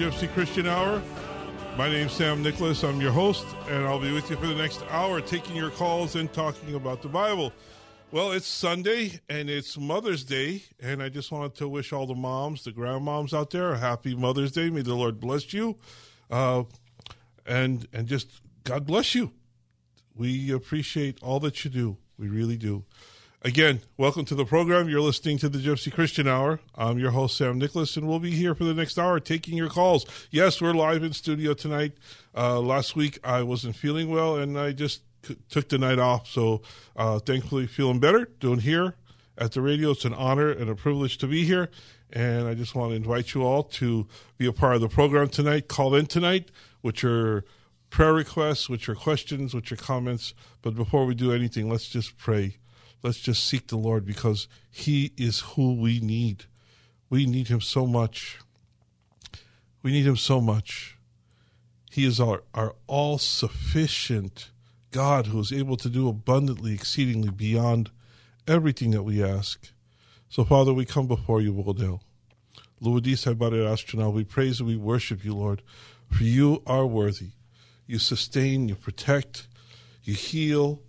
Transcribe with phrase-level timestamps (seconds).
[0.00, 1.02] Gypsy Christian Hour.
[1.76, 2.82] My name's Sam Nicholas.
[2.84, 6.16] I'm your host, and I'll be with you for the next hour taking your calls
[6.16, 7.52] and talking about the Bible.
[8.10, 12.14] Well, it's Sunday and it's Mother's Day, and I just wanted to wish all the
[12.14, 14.70] moms, the grandmoms out there, a happy Mother's Day.
[14.70, 15.76] May the Lord bless you,
[16.30, 16.62] uh,
[17.44, 19.32] and and just God bless you.
[20.14, 21.98] We appreciate all that you do.
[22.18, 22.86] We really do.
[23.42, 24.90] Again, welcome to the program.
[24.90, 26.60] You're listening to the Gypsy Christian Hour.
[26.74, 29.70] I'm your host, Sam Nicholas, and we'll be here for the next hour taking your
[29.70, 30.04] calls.
[30.30, 31.92] Yes, we're live in studio tonight.
[32.36, 36.28] Uh, last week, I wasn't feeling well, and I just c- took the night off.
[36.28, 36.60] So,
[36.96, 38.96] uh, thankfully, feeling better, doing here
[39.38, 39.92] at the radio.
[39.92, 41.70] It's an honor and a privilege to be here.
[42.12, 44.06] And I just want to invite you all to
[44.36, 45.66] be a part of the program tonight.
[45.66, 46.50] Call in tonight
[46.82, 47.46] with your
[47.88, 50.34] prayer requests, with your questions, with your comments.
[50.60, 52.58] But before we do anything, let's just pray
[53.02, 56.44] let's just seek the Lord because He is who we need.
[57.08, 58.38] We need Him so much.
[59.82, 60.96] We need Him so much.
[61.90, 64.50] He is our, our all sufficient
[64.92, 67.90] God who is able to do abundantly, exceedingly beyond
[68.46, 69.72] everything that we ask.
[70.28, 72.00] So, Father, we come before you, Wodel.
[72.80, 75.62] Luadis Astronaut, we praise and we worship you, Lord,
[76.10, 77.30] for you are worthy.
[77.86, 79.48] You sustain, you protect,
[80.04, 80.80] you heal,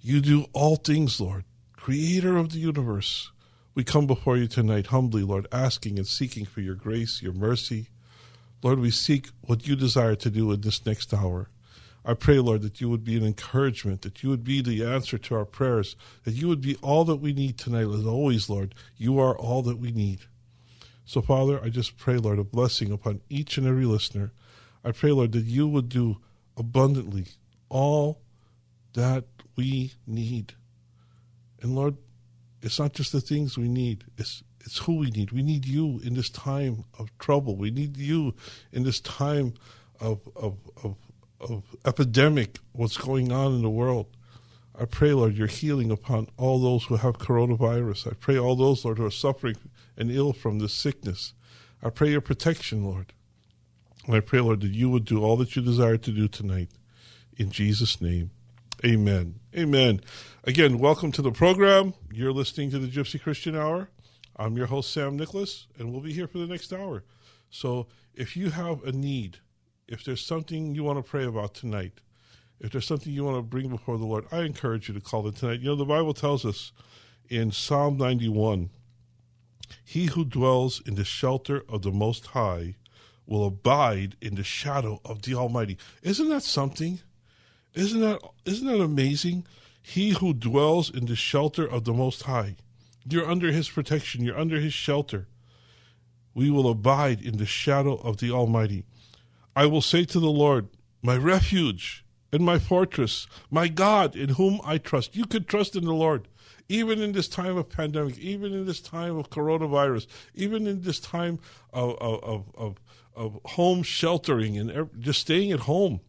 [0.00, 1.44] you do all things, Lord
[1.80, 3.30] creator of the universe,
[3.74, 7.88] we come before you tonight humbly, Lord, asking and seeking for your grace, your mercy.
[8.62, 11.48] Lord, we seek what you desire to do in this next hour.
[12.04, 15.16] I pray, Lord, that you would be an encouragement, that you would be the answer
[15.16, 17.88] to our prayers, that you would be all that we need tonight.
[17.88, 20.20] As always, Lord, you are all that we need.
[21.06, 24.32] So, Father, I just pray, Lord, a blessing upon each and every listener.
[24.84, 26.18] I pray, Lord, that you would do
[26.58, 27.26] abundantly
[27.70, 28.20] all
[28.92, 29.24] that
[29.56, 30.54] we need.
[31.62, 31.96] And Lord,
[32.62, 35.32] it's not just the things we need, it's it's who we need.
[35.32, 37.56] We need you in this time of trouble.
[37.56, 38.34] We need you
[38.72, 39.54] in this time
[40.00, 40.96] of of of,
[41.40, 44.06] of epidemic, what's going on in the world.
[44.78, 48.06] I pray, Lord, your healing upon all those who have coronavirus.
[48.06, 49.56] I pray all those, Lord, who are suffering
[49.96, 51.34] and ill from this sickness.
[51.82, 53.12] I pray your protection, Lord.
[54.06, 56.70] And I pray, Lord, that you would do all that you desire to do tonight.
[57.36, 58.30] In Jesus' name.
[58.84, 59.40] Amen.
[59.54, 60.00] Amen.
[60.44, 61.92] Again, welcome to the program.
[62.10, 63.90] You're listening to the Gypsy Christian Hour.
[64.36, 67.04] I'm your host, Sam Nicholas, and we'll be here for the next hour.
[67.50, 69.40] So if you have a need,
[69.86, 72.00] if there's something you want to pray about tonight,
[72.58, 75.26] if there's something you want to bring before the Lord, I encourage you to call
[75.26, 75.60] in tonight.
[75.60, 76.72] You know, the Bible tells us
[77.28, 78.70] in Psalm 91
[79.84, 82.76] He who dwells in the shelter of the Most High
[83.26, 85.76] will abide in the shadow of the Almighty.
[86.02, 87.00] Isn't that something?
[87.74, 89.46] Isn't that isn't that amazing?
[89.82, 92.56] He who dwells in the shelter of the Most High.
[93.08, 95.28] You're under his protection, you're under his shelter.
[96.34, 98.84] We will abide in the shadow of the Almighty.
[99.56, 100.68] I will say to the Lord,
[101.02, 105.16] my refuge and my fortress, my God in whom I trust.
[105.16, 106.28] You can trust in the Lord,
[106.68, 111.00] even in this time of pandemic, even in this time of coronavirus, even in this
[111.00, 111.40] time
[111.72, 112.80] of, of, of,
[113.16, 116.00] of home sheltering and just staying at home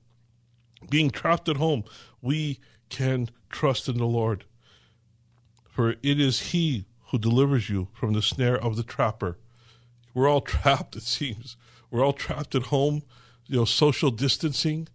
[0.89, 1.83] being trapped at home,
[2.21, 4.45] we can trust in the Lord.
[5.69, 9.37] For it is He who delivers you from the snare of the trapper.
[10.13, 11.57] We're all trapped, it seems.
[11.89, 13.03] We're all trapped at home,
[13.47, 14.87] you know, social distancing.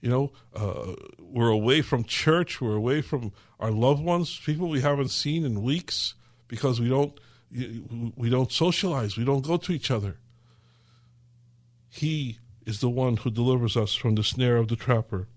[0.00, 4.80] you know, uh, we're away from church, we're away from our loved ones, people we
[4.80, 6.14] haven't seen in weeks
[6.48, 7.18] because we don't
[8.16, 10.18] we don't socialize, we don't go to each other.
[11.88, 15.28] He is the one who delivers us from the snare of the trapper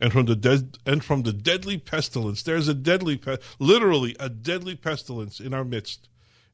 [0.00, 2.42] and from the dead and from the deadly pestilence.
[2.42, 6.08] There's a deadly, pe- literally a deadly pestilence in our midst.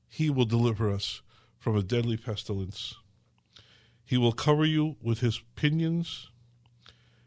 [0.09, 1.23] He will deliver us
[1.59, 2.95] from a deadly pestilence.
[4.05, 6.29] He will cover you with his pinions,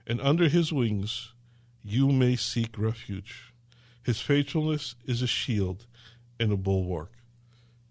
[0.06, 1.34] and under his wings
[1.84, 3.54] you may seek refuge.
[4.04, 5.88] His faithfulness is a shield
[6.40, 7.12] and a bulwark.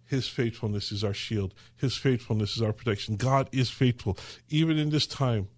[0.06, 1.54] His faithfulness is our shield.
[1.76, 3.16] His faithfulness is our protection.
[3.16, 4.16] God is faithful.
[4.48, 5.48] Even in this time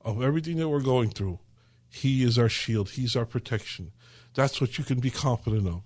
[0.00, 1.40] of everything that we're going through,
[1.90, 2.90] He is our shield.
[2.90, 3.92] He's our protection.
[4.34, 5.82] That's what you can be confident of.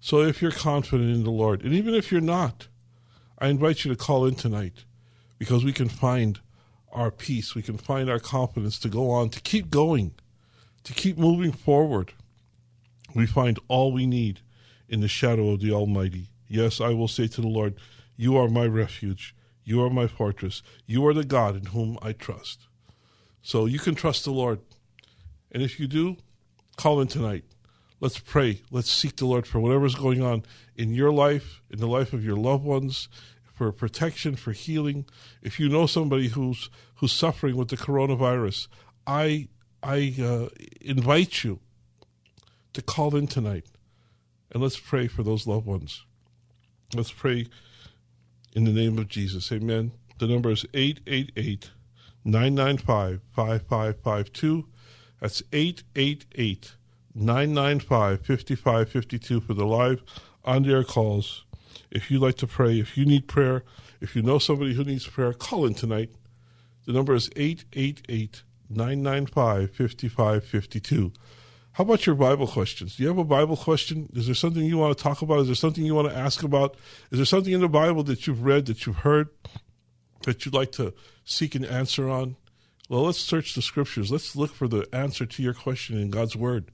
[0.00, 2.68] So if you're confident in the Lord, and even if you're not,
[3.38, 4.84] I invite you to call in tonight
[5.38, 6.40] because we can find
[6.92, 7.54] our peace.
[7.54, 10.14] We can find our confidence to go on, to keep going,
[10.84, 12.12] to keep moving forward.
[13.14, 14.40] We find all we need
[14.88, 16.28] in the shadow of the Almighty.
[16.48, 17.74] Yes, I will say to the Lord,
[18.16, 19.34] You are my refuge.
[19.64, 20.62] You are my fortress.
[20.86, 22.68] You are the God in whom I trust.
[23.42, 24.60] So you can trust the Lord.
[25.56, 26.18] And if you do,
[26.76, 27.44] call in tonight.
[27.98, 28.60] Let's pray.
[28.70, 30.42] Let's seek the Lord for whatever's going on
[30.76, 33.08] in your life, in the life of your loved ones,
[33.54, 35.06] for protection, for healing.
[35.40, 38.68] If you know somebody who's who's suffering with the coronavirus,
[39.06, 39.48] I
[39.82, 40.48] I uh,
[40.82, 41.60] invite you
[42.74, 43.64] to call in tonight,
[44.52, 46.04] and let's pray for those loved ones.
[46.94, 47.46] Let's pray
[48.52, 49.50] in the name of Jesus.
[49.50, 49.92] Amen.
[50.18, 51.70] The number is 888
[52.26, 54.66] 995 5552.
[55.26, 56.76] That's 888
[57.16, 60.00] 995 5552 for the live
[60.44, 61.44] on air calls.
[61.90, 63.64] If you'd like to pray, if you need prayer,
[64.00, 66.10] if you know somebody who needs prayer, call in tonight.
[66.84, 71.12] The number is 888 995 5552.
[71.72, 72.94] How about your Bible questions?
[72.94, 74.08] Do you have a Bible question?
[74.14, 75.40] Is there something you want to talk about?
[75.40, 76.76] Is there something you want to ask about?
[77.10, 79.30] Is there something in the Bible that you've read, that you've heard,
[80.22, 80.94] that you'd like to
[81.24, 82.36] seek an answer on?
[82.88, 84.12] Well, let's search the scriptures.
[84.12, 86.70] Let's look for the answer to your question in God's Word,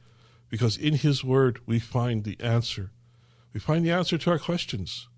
[0.51, 2.91] because in His Word we find the answer.
[3.55, 5.09] We find the answer to our questions.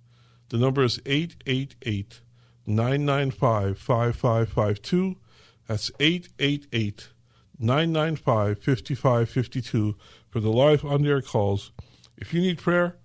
[0.50, 2.20] The number is 888
[2.66, 5.16] 995 5552.
[5.66, 7.08] That's 888
[7.58, 9.96] 995 5552
[10.28, 11.72] for the live on air calls.
[12.16, 12.96] If you need prayer,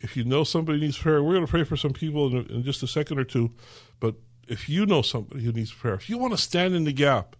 [0.00, 2.62] if you know somebody needs prayer, we're going to pray for some people in, in,
[2.62, 3.52] just a second or two.
[4.00, 4.16] But
[4.48, 7.36] if you know somebody who needs prayer, if you want to stand in the gap,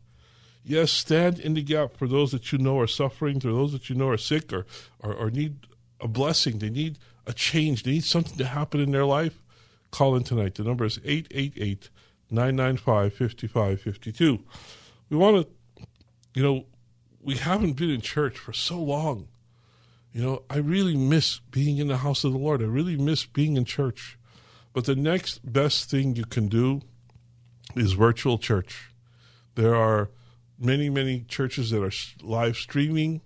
[0.65, 3.89] yes, stand in the gap for those that you know are suffering, for those that
[3.89, 4.67] you know are sick or,
[5.01, 5.67] or, or need
[6.01, 9.43] a blessing, they need a change, they need something to happen in their life,
[9.91, 10.55] call in tonight.
[10.55, 11.91] The number is 888
[12.31, 14.45] 995 5552.
[15.09, 15.57] We want to
[16.37, 16.67] you know,
[17.23, 19.29] we haven't been in church for so long.
[20.13, 22.61] You know, I really miss being in the house of the Lord.
[22.61, 24.19] I really miss being in church.
[24.75, 26.83] But the next best thing you can do
[27.77, 28.91] is virtual church.
[29.55, 30.11] There are
[30.59, 33.21] many, many churches that are live streaming,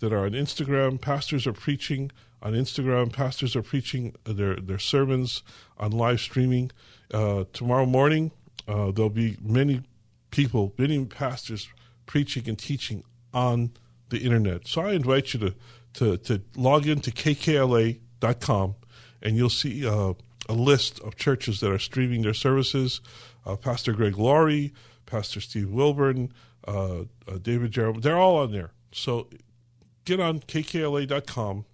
[0.00, 1.00] that are on Instagram.
[1.00, 2.10] Pastors are preaching
[2.42, 3.12] on Instagram.
[3.12, 5.42] Pastors are preaching their, their sermons
[5.78, 6.70] on live streaming.
[7.12, 8.30] Uh, tomorrow morning,
[8.66, 9.82] uh, there'll be many
[10.30, 11.68] people, many pastors
[12.06, 13.70] preaching and teaching on
[14.08, 14.66] the internet.
[14.66, 15.54] So I invite you to,
[15.94, 18.74] to, to log into kkla.com
[19.22, 20.14] and you'll see uh,
[20.48, 23.00] a list of churches that are streaming their services.
[23.44, 24.72] Uh, Pastor Greg Laurie,
[25.06, 26.32] Pastor Steve Wilburn,
[26.66, 28.70] uh, uh David Jeremiah, they're all on there.
[28.92, 29.28] So
[30.04, 31.64] get on kkla.com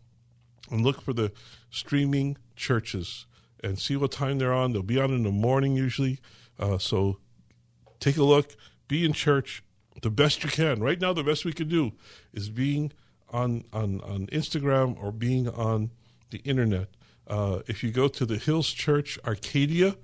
[0.71, 1.33] and look for the
[1.71, 3.27] streaming churches
[3.63, 4.73] and see what time they're on.
[4.73, 6.21] They'll be on in the morning usually.
[6.59, 7.19] Uh, so
[8.01, 8.57] take a look,
[8.89, 9.63] be in church,
[10.03, 10.81] the best you can.
[10.81, 11.93] Right now, the best we can do
[12.33, 12.93] is being
[13.31, 15.91] on on, on Instagram or being on
[16.31, 16.89] the internet.
[17.27, 19.97] Uh, if you go to the Hills Church Arcadia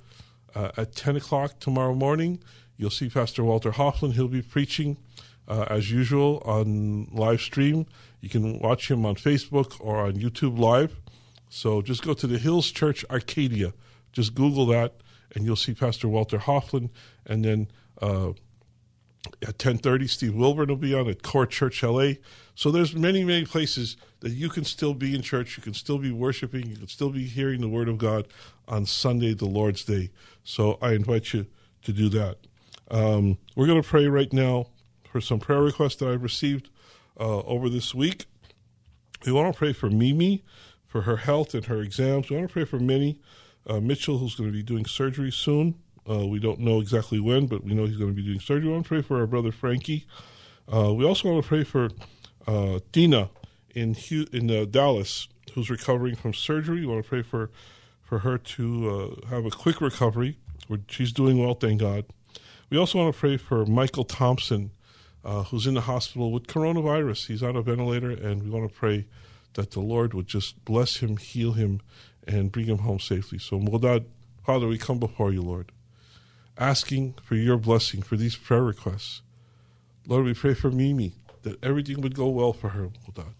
[0.54, 2.42] uh, at 10 o'clock tomorrow morning,
[2.76, 4.12] you'll see Pastor Walter Hoffman.
[4.12, 4.96] He'll be preaching
[5.48, 7.86] uh, as usual on live stream.
[8.20, 11.00] You can watch him on Facebook or on YouTube Live.
[11.48, 13.74] So just go to the Hills Church Arcadia.
[14.12, 15.00] Just Google that,
[15.34, 16.90] and you'll see Pastor Walter Hoffman.
[17.26, 17.68] And then
[18.00, 18.32] uh,
[19.46, 22.12] at 10.30 steve wilburn will be on at core church la
[22.54, 25.98] so there's many many places that you can still be in church you can still
[25.98, 28.26] be worshiping you can still be hearing the word of god
[28.68, 30.10] on sunday the lord's day.
[30.44, 31.46] So i invite you
[31.82, 32.38] to do that.
[32.90, 34.66] Um, we're going to pray right now
[35.10, 36.70] for some prayer requests that i've received
[37.18, 38.26] uh, over this week.
[39.26, 40.42] We want to pray for mimi
[40.86, 42.28] for her health and her exams.
[42.28, 43.20] We want to pray for minnie
[43.66, 45.76] uh, mitchell who's going to be doing surgery soon
[46.08, 48.68] uh, we don't know exactly when, but we know he's going to be doing surgery.
[48.68, 50.06] I want to pray for our brother Frankie
[50.72, 51.90] Uh, we also want to pray for
[52.46, 53.30] uh, Dina
[53.74, 53.94] in
[54.50, 56.80] uh, Dallas, who's recovering from surgery.
[56.80, 57.50] We want to pray for
[58.02, 60.36] for her to uh, have a quick recovery.
[60.88, 62.04] She's doing well, thank God.
[62.70, 64.70] We also want to pray for Michael Thompson,
[65.24, 67.26] uh, who's in the hospital with coronavirus.
[67.28, 69.06] He's on a ventilator, and we want to pray
[69.54, 71.80] that the Lord would just bless him, heal him,
[72.26, 73.38] and bring him home safely.
[73.38, 74.04] So, Modad,
[74.44, 75.72] Father, we come before you, Lord,
[76.58, 79.22] asking for your blessing for these prayer requests.
[80.06, 83.34] Lord, we pray for Mimi, that everything would go well for her, Modad.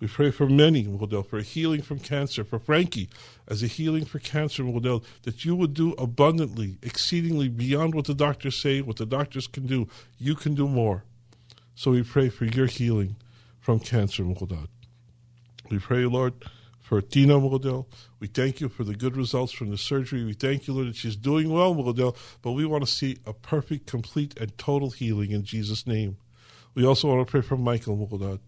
[0.00, 3.08] We pray for Minnie, Model, for healing from cancer, for Frankie
[3.48, 8.14] as a healing for cancer, Model, that you would do abundantly, exceedingly beyond what the
[8.14, 9.88] doctors say, what the doctors can do.
[10.18, 11.04] You can do more.
[11.74, 13.16] So we pray for your healing
[13.60, 14.66] from cancer, Model.
[15.70, 16.34] We pray, Lord,
[16.84, 17.88] for Tina Model.
[18.20, 20.22] We thank you for the good results from the surgery.
[20.22, 23.32] We thank you, Lord, that she's doing well, Model, but we want to see a
[23.32, 26.18] perfect, complete, and total healing in Jesus' name.
[26.74, 28.38] We also want to pray for Michael Model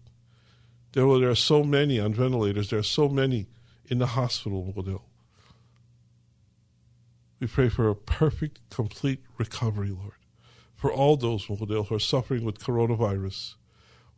[0.91, 2.69] there, there are so many on ventilators.
[2.69, 3.47] There are so many
[3.87, 5.03] in the hospital, Model.
[7.39, 10.13] We pray for a perfect, complete recovery, Lord.
[10.75, 13.55] For all those, Model, who are suffering with coronavirus,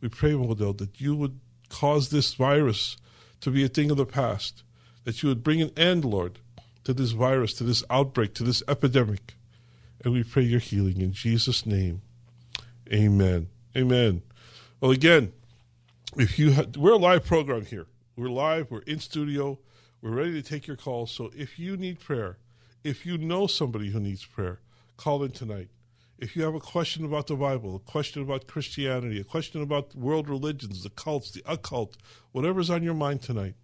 [0.00, 2.96] we pray, Model, that you would cause this virus
[3.40, 4.62] to be a thing of the past,
[5.04, 6.38] that you would bring an end, Lord,
[6.84, 9.34] to this virus, to this outbreak, to this epidemic.
[10.04, 12.02] And we pray your healing in Jesus' name.
[12.92, 13.48] Amen.
[13.76, 14.22] Amen.
[14.80, 15.32] Well, again,
[16.16, 17.86] if you ha- we're a live program here.
[18.16, 18.70] We're live.
[18.70, 19.58] We're in studio.
[20.02, 21.10] We're ready to take your calls.
[21.10, 22.38] So if you need prayer,
[22.82, 24.60] if you know somebody who needs prayer,
[24.96, 25.68] call in tonight.
[26.20, 29.94] If you have a question about the Bible, a question about Christianity, a question about
[29.94, 31.96] world religions, the cults, the occult,
[32.32, 33.54] whatever's on your mind tonight,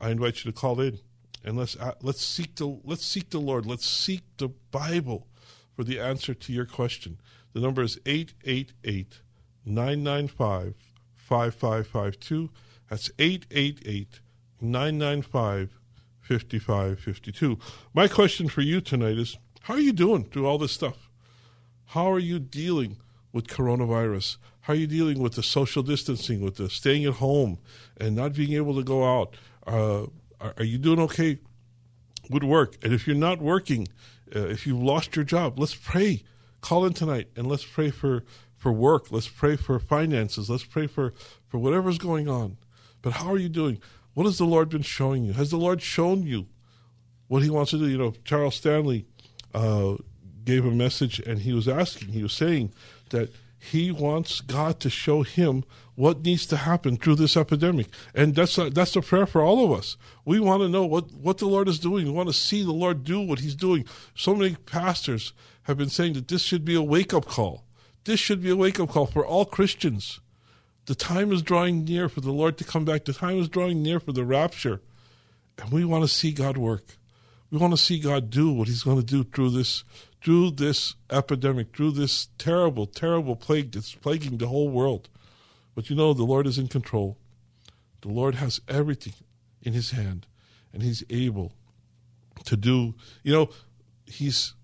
[0.00, 1.00] I invite you to call in
[1.44, 3.66] and let's uh, let's seek the let's seek the Lord.
[3.66, 5.26] Let's seek the Bible
[5.74, 7.18] for the answer to your question.
[7.52, 9.20] The number is 888
[9.64, 10.74] 995
[11.14, 12.50] 5552.
[12.88, 14.20] That's 888
[14.60, 15.78] 995
[16.20, 17.58] 5552.
[17.92, 21.01] My question for you tonight is how are you doing through all this stuff?
[21.92, 22.96] How are you dealing
[23.34, 24.38] with coronavirus?
[24.62, 27.58] How are you dealing with the social distancing, with the staying at home
[27.98, 29.36] and not being able to go out?
[29.66, 30.06] Uh,
[30.40, 31.38] are, you doing okay
[32.30, 32.78] with work?
[32.82, 33.88] And if you're not working,
[34.34, 36.24] uh, if you've lost your job, let's pray.
[36.62, 38.24] Call in tonight and let's pray for
[38.56, 39.12] for work.
[39.12, 40.48] Let's pray for finances.
[40.48, 41.12] Let's pray for,
[41.46, 42.56] for whatever's going on.
[43.02, 43.82] But how are you doing?
[44.14, 45.34] What has the Lord been showing you?
[45.34, 46.46] Has the Lord shown you
[47.28, 47.86] what He wants to do?
[47.86, 49.04] You know, Charles Stanley
[49.52, 49.96] uh,
[50.44, 52.72] gave a message and he was asking, he was saying
[53.10, 57.86] that he wants God to show him what needs to happen through this epidemic.
[58.12, 59.96] And that's a, that's a prayer for all of us.
[60.24, 62.06] We want to know what, what the Lord is doing.
[62.06, 63.84] We want to see the Lord do what He's doing.
[64.16, 65.32] So many pastors
[65.64, 67.62] have been saying that this should be a wake up call.
[68.02, 70.18] This should be a wake up call for all Christians.
[70.86, 73.04] The time is drawing near for the Lord to come back.
[73.04, 74.80] The time is drawing near for the rapture.
[75.58, 76.96] And we want to see God work.
[77.52, 79.84] We want to see God do what He's going to do through this
[80.22, 85.08] through this epidemic, through this terrible, terrible plague that's plaguing the whole world.
[85.74, 87.16] But you know, the Lord is in control.
[88.02, 89.14] The Lord has everything
[89.62, 90.26] in His hand,
[90.72, 91.52] and He's able
[92.44, 92.94] to do.
[93.22, 93.50] You know,
[94.06, 94.54] He's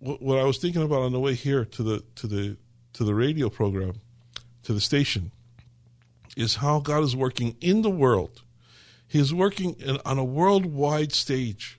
[0.00, 2.56] what I was thinking about on the way here to the to the
[2.92, 4.00] to the radio program,
[4.64, 5.32] to the station,
[6.36, 8.42] is how God is working in the world.
[9.06, 11.77] He is working in, on a worldwide stage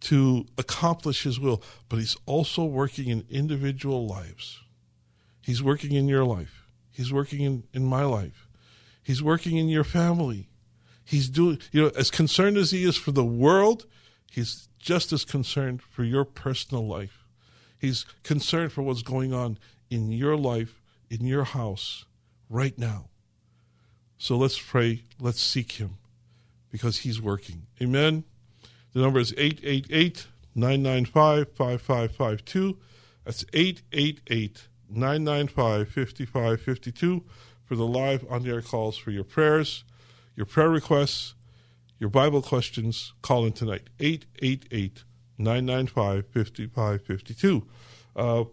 [0.00, 4.60] to accomplish His will, but He's also working in individual lives.
[5.40, 6.66] He's working in your life.
[6.90, 8.48] He's working in, in my life.
[9.02, 10.48] He's working in your family.
[11.04, 13.86] He's doing, you know, as concerned as He is for the world,
[14.30, 17.24] He's just as concerned for your personal life.
[17.78, 19.58] He's concerned for what's going on
[19.90, 22.04] in your life, in your house,
[22.48, 23.10] right now.
[24.18, 25.98] So let's pray, let's seek Him
[26.70, 27.66] because He's working.
[27.80, 28.24] Amen.
[28.96, 32.78] The number is 888 995 5552.
[33.26, 37.24] That's 888 995 5552
[37.66, 39.84] for the live on air calls for your prayers,
[40.34, 41.34] your prayer requests,
[41.98, 43.82] your Bible questions, call in tonight.
[44.00, 45.04] 888
[45.36, 47.66] 995 5552.
[48.16, 48.44] Uh,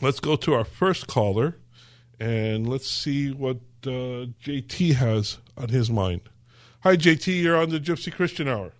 [0.00, 1.58] let's go to our first caller
[2.18, 6.22] and let's see what uh, JT has on his mind.
[6.80, 7.40] Hi, JT.
[7.40, 8.72] You're on the Gypsy Christian Hour.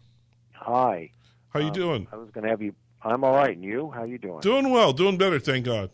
[0.63, 1.11] Hi.
[1.51, 2.09] How you um, doing?
[2.13, 2.75] I was going to have you.
[3.03, 3.55] I'm all right.
[3.55, 3.91] And you?
[3.91, 4.41] How you doing?
[4.41, 4.93] Doing well.
[4.93, 5.39] Doing better.
[5.41, 5.91] Thank God.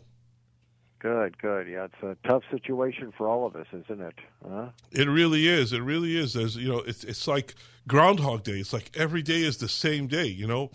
[0.99, 1.67] Good, good.
[1.67, 4.15] Yeah, it's a tough situation for all of us, isn't it?
[4.47, 4.69] Huh?
[4.91, 5.71] It really is.
[5.71, 6.35] It really is.
[6.35, 7.55] As you know, it's it's like
[7.87, 8.59] Groundhog Day.
[8.59, 10.25] It's like every day is the same day.
[10.25, 10.71] You know,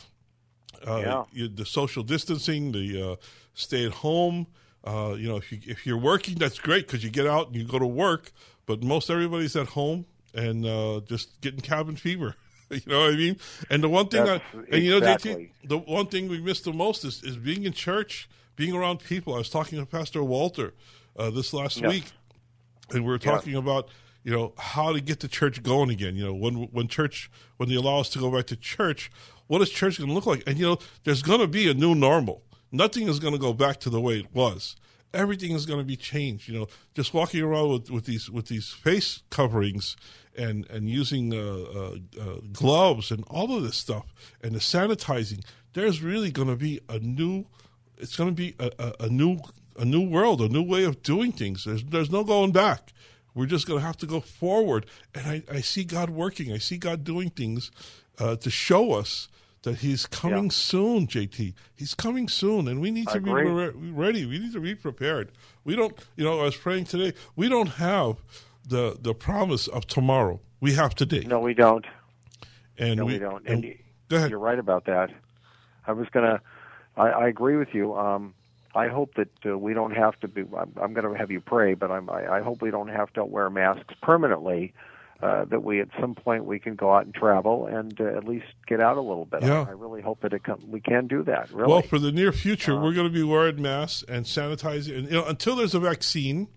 [0.86, 1.24] uh, yeah.
[1.30, 3.16] You, the social distancing, the uh,
[3.52, 4.46] stay at home,
[4.84, 7.56] Uh, you know, if you if you're working, that's great because you get out and
[7.56, 8.32] you go to work.
[8.66, 12.36] But most everybody's at home and uh, just getting cabin fever.
[12.86, 13.36] you know what I mean?
[13.70, 14.40] And the one thing, I,
[14.70, 15.00] and you know.
[15.00, 18.98] JT, the one thing we miss the most is, is being in church, being around
[18.98, 19.34] people.
[19.34, 20.74] I was talking to Pastor Walter
[21.16, 22.04] uh, this last week,
[22.90, 23.88] and we were talking about
[24.24, 26.16] you know how to get the church going again.
[26.16, 29.10] You know, when when church when they allow us to go back to church,
[29.46, 30.42] what is church going to look like?
[30.46, 32.42] And you know, there's going to be a new normal.
[32.72, 34.76] Nothing is going to go back to the way it was.
[35.12, 36.48] Everything is going to be changed.
[36.48, 39.96] You know, just walking around with, with these with these face coverings
[40.36, 44.06] and and using uh, uh, uh, gloves and all of this stuff
[44.42, 45.44] and the sanitizing.
[45.72, 47.46] There's really going to be a new.
[47.96, 49.38] It's going to be a, a, a new
[49.78, 51.64] a new world, a new way of doing things.
[51.64, 52.92] There's there's no going back.
[53.34, 54.86] We're just going to have to go forward.
[55.12, 56.52] And I, I see God working.
[56.52, 57.72] I see God doing things
[58.18, 59.26] uh, to show us
[59.62, 60.50] that He's coming Yeah.
[60.50, 61.54] soon, JT.
[61.74, 64.24] He's coming soon, and we need I to be re- ready.
[64.26, 65.32] We need to be prepared.
[65.64, 67.12] We don't, you know, I was praying today.
[67.34, 68.18] We don't have
[68.66, 70.40] the the promise of tomorrow.
[70.60, 71.24] We have today.
[71.26, 71.84] No, we don't.
[72.78, 73.46] and No, we, we don't.
[73.46, 73.74] and- And
[74.08, 74.30] go ahead.
[74.30, 75.10] You're right about that.
[75.86, 76.40] I was gonna.
[76.96, 77.94] I, I agree with you.
[77.94, 78.34] Um,
[78.74, 80.42] I hope that uh, we don't have to be.
[80.56, 83.12] I'm, I'm going to have you pray, but I'm, I, I hope we don't have
[83.12, 84.72] to wear masks permanently.
[85.22, 88.24] Uh, that we at some point we can go out and travel and uh, at
[88.24, 89.42] least get out a little bit.
[89.42, 89.60] Yeah.
[89.62, 91.50] I, I really hope that it we can do that.
[91.52, 91.70] Really.
[91.70, 94.98] Well, for the near future, Uh, we're going to be wearing masks and sanitizing.
[94.98, 96.48] And you know, until there's a vaccine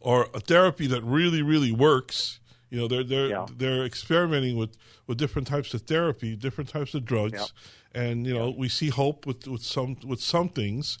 [0.00, 2.40] or a therapy that really, really works,
[2.70, 3.46] you know, they're they're Yeah.
[3.56, 4.76] they're experimenting with
[5.06, 7.52] with different types of therapy, different types of drugs,
[7.94, 10.98] and you know, we see hope with with some with some things.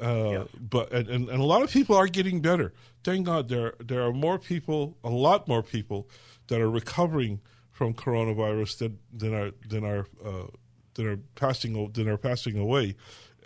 [0.00, 0.44] Uh, Yeah.
[0.60, 2.72] But and, and, and a lot of people are getting better.
[3.02, 6.08] Thank God there there are more people, a lot more people
[6.48, 7.40] that are recovering
[7.72, 10.48] from coronavirus than than are than are uh,
[10.94, 12.94] than are passing than are passing away.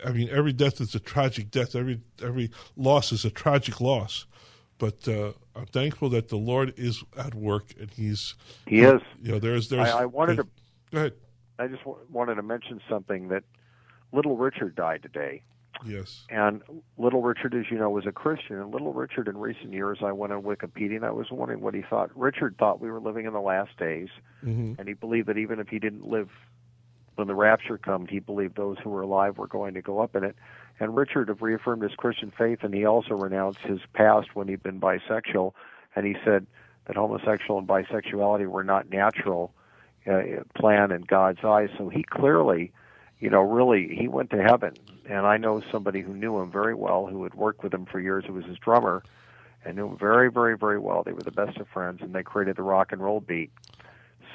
[0.05, 1.75] I mean, every death is a tragic death.
[1.77, 4.27] Every every loss is a tragic loss.
[4.81, 8.35] But uh, I'm thankful that the Lord is at work and He's
[8.67, 9.01] he is.
[9.23, 9.89] You know, there's there's.
[9.89, 10.49] I, I wanted to.
[10.91, 11.13] Go ahead.
[11.59, 13.45] I just w- wanted to mention something that
[14.11, 15.43] little Richard died today.
[15.85, 16.25] Yes.
[16.31, 16.63] And
[16.99, 18.57] Little Richard, as you know, was a Christian.
[18.57, 21.75] And Little Richard, in recent years, I went on Wikipedia and I was wondering what
[21.75, 22.11] he thought.
[22.19, 24.09] Richard thought we were living in the last days,
[24.41, 26.31] hmm and he believed that even if he didn't live
[27.17, 30.17] when the rapture comes, he believed those who were alive were going to go up
[30.17, 30.37] in it.
[30.81, 34.81] And Richard reaffirmed his Christian faith, and he also renounced his past when he'd been
[34.81, 35.53] bisexual,
[35.95, 36.47] and he said
[36.87, 39.53] that homosexual and bisexuality were not natural
[40.11, 40.23] uh,
[40.55, 41.69] plan in God's eyes.
[41.77, 42.73] So he clearly,
[43.21, 44.73] you know, really he went to heaven.
[45.07, 48.01] And I know somebody who knew him very well, who had worked with him for
[48.01, 49.03] years, who was his drummer,
[49.65, 51.03] and knew him very, very, very well.
[51.03, 53.51] They were the best of friends, and they created the rock and roll beat.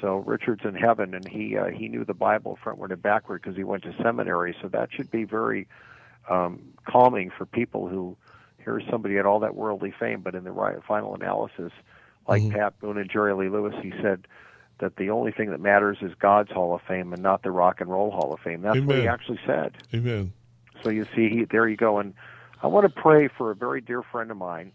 [0.00, 3.56] So Richard's in heaven, and he uh, he knew the Bible frontward and backward because
[3.56, 4.54] he went to seminary.
[4.62, 5.66] So that should be very
[6.28, 8.16] um, calming for people who
[8.58, 11.72] here's somebody had all that worldly fame, but in the right, final analysis,
[12.28, 14.26] like Pat Boone and Jerry Lee Lewis, he said
[14.80, 17.80] that the only thing that matters is God's Hall of Fame and not the Rock
[17.80, 18.62] and Roll Hall of Fame.
[18.62, 19.76] That's what he actually said.
[19.94, 20.32] Amen.
[20.82, 21.98] So you see, he, there you go.
[21.98, 22.14] And
[22.62, 24.72] I want to pray for a very dear friend of mine.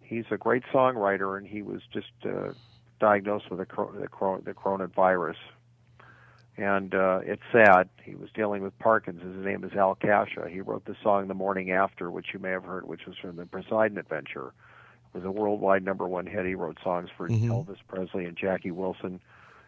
[0.00, 2.52] He's a great songwriter, and he was just uh,
[3.00, 5.36] diagnosed with the, the, the coronavirus.
[6.58, 7.88] And uh, it's sad.
[8.02, 9.36] He was dealing with Parkinson's.
[9.36, 10.48] His name is Al Kasha.
[10.50, 13.36] He wrote the song "The Morning After," which you may have heard, which was from
[13.36, 14.54] the Poseidon Adventure.
[15.14, 16.46] It was a worldwide number one hit.
[16.46, 17.48] He wrote songs for Mhm.
[17.48, 19.20] Elvis Presley and Jackie Wilson.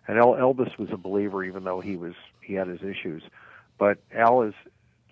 [0.07, 3.23] And El- Elvis was a believer, even though he was he had his issues.
[3.77, 4.55] But Al is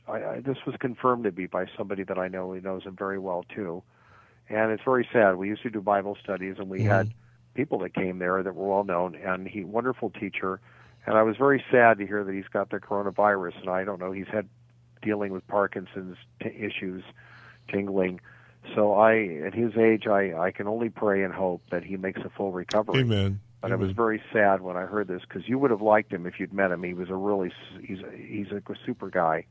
[0.09, 2.53] I, I, this was confirmed to me by somebody that I know.
[2.53, 3.83] He knows him very well too,
[4.49, 5.37] and it's very sad.
[5.37, 7.13] We used to do Bible studies, and we had
[7.55, 10.59] people that came there that were well known, and he wonderful teacher.
[11.07, 14.01] And I was very sad to hear that he's got the coronavirus, and I don't
[14.01, 14.13] know.
[14.13, 14.49] He's had
[15.03, 17.05] dealing with Parkinson's t- issues,
[17.69, 18.21] tingling.
[18.75, 22.21] So I, at his age, I I can only pray and hope that he makes
[22.23, 23.01] a full recovery.
[23.01, 23.41] Amen.
[23.63, 26.27] But I was very sad when I heard this because you would have liked him
[26.27, 26.83] if you'd met him.
[26.83, 29.47] He was a really he's a, he's a super guy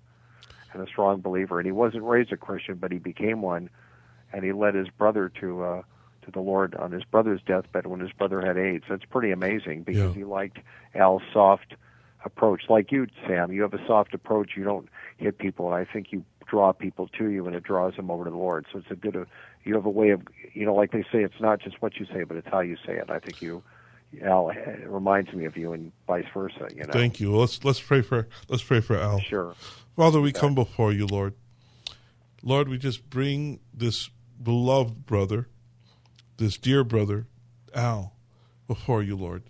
[0.74, 1.60] and a strong believer.
[1.60, 3.70] And he wasn't raised a Christian, but he became one,
[4.32, 5.82] and he led his brother to uh,
[6.26, 8.86] to the Lord on his brother's deathbed when his brother had AIDS.
[8.90, 10.14] That's pretty amazing because Yeah.
[10.14, 10.60] he liked
[10.94, 11.76] Al's soft
[12.24, 13.52] approach, like you, Sam.
[13.52, 14.52] You have a soft approach.
[14.58, 17.96] You don't hit people, and I think you draw people to you, and it draws
[17.96, 18.66] them over to the Lord.
[18.72, 19.26] So it's a good.
[19.64, 20.22] You have a way of,
[20.54, 22.78] you know, like they say, it's not just what you say, but it's how you
[22.86, 23.10] say it.
[23.10, 23.64] I think you.
[24.24, 24.52] Al
[24.86, 26.68] reminds me of you, and vice versa.
[26.74, 26.94] You know.
[26.94, 27.36] Thank you.
[27.36, 29.20] Let's let's pray for let's pray for Al.
[29.20, 29.56] Sure.
[29.96, 31.34] Father, we come before you, Lord.
[32.42, 34.10] Lord, we just bring this
[34.42, 35.48] beloved brother,
[36.38, 37.28] this dear brother,
[37.74, 38.14] Al,
[38.68, 39.44] before you, Lord.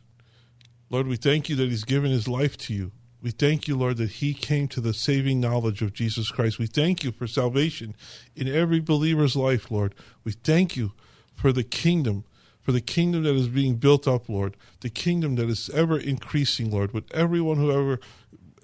[0.89, 2.91] Lord, we thank you that he's given his life to you.
[3.21, 6.59] We thank you, Lord, that he came to the saving knowledge of Jesus Christ.
[6.59, 7.95] We thank you for salvation
[8.35, 9.95] in every believer's life, Lord.
[10.23, 10.91] We thank you
[11.33, 12.23] for the kingdom,
[12.61, 16.69] for the kingdom that is being built up, Lord, the kingdom that is ever increasing,
[16.69, 17.99] Lord, with everyone who ever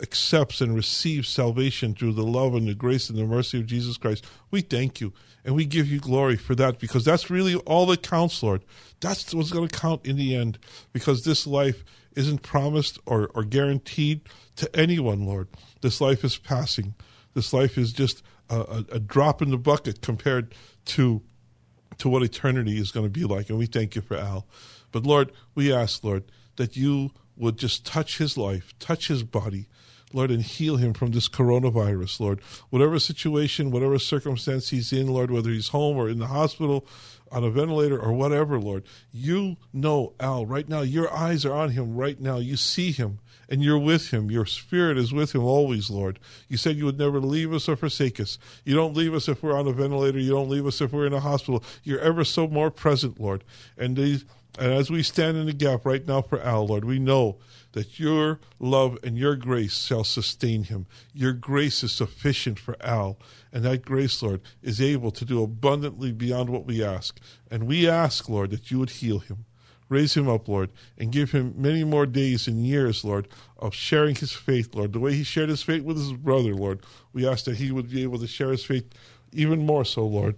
[0.01, 3.97] accepts and receives salvation through the love and the grace and the mercy of Jesus
[3.97, 4.25] Christ.
[4.49, 5.13] We thank you
[5.45, 8.63] and we give you glory for that because that's really all that counts, Lord.
[8.99, 10.59] That's what's going to count in the end
[10.93, 11.83] because this life
[12.15, 14.21] isn't promised or, or guaranteed
[14.57, 15.47] to anyone, Lord.
[15.81, 16.93] This life is passing.
[17.33, 20.53] This life is just a, a, drop in the bucket compared
[20.85, 21.21] to
[21.97, 23.49] to what eternity is going to be like.
[23.49, 24.47] And we thank you for Al.
[24.91, 26.23] But Lord, we ask, Lord,
[26.55, 29.67] that you would just touch his life, touch his body,
[30.13, 32.41] Lord, and heal him from this coronavirus, Lord.
[32.69, 36.85] Whatever situation, whatever circumstance he's in, Lord, whether he's home or in the hospital,
[37.31, 40.81] on a ventilator or whatever, Lord, you know Al right now.
[40.81, 42.37] Your eyes are on him right now.
[42.37, 43.19] You see him
[43.51, 44.31] and you're with him.
[44.31, 46.19] Your spirit is with him always, Lord.
[46.47, 48.37] You said you would never leave us or forsake us.
[48.65, 50.19] You don't leave us if we're on a ventilator.
[50.19, 51.63] You don't leave us if we're in a hospital.
[51.83, 53.43] You're ever so more present, Lord.
[53.77, 54.25] And these,
[54.59, 57.37] and as we stand in the gap right now for Al, Lord, we know
[57.71, 60.87] that your love and your grace shall sustain him.
[61.13, 63.17] Your grace is sufficient for Al,
[63.53, 67.19] and that grace, Lord, is able to do abundantly beyond what we ask.
[67.49, 69.45] And we ask, Lord, that you would heal him.
[69.87, 74.15] Raise him up, Lord, and give him many more days and years, Lord, of sharing
[74.15, 74.93] his faith, Lord.
[74.93, 76.79] The way he shared his faith with his brother, Lord,
[77.11, 78.85] we ask that he would be able to share his faith
[79.33, 80.37] even more so, Lord.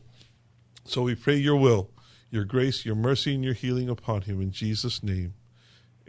[0.86, 1.92] So we pray your will,
[2.34, 4.42] your grace, your mercy, and your healing upon him.
[4.42, 5.36] In Jesus' name,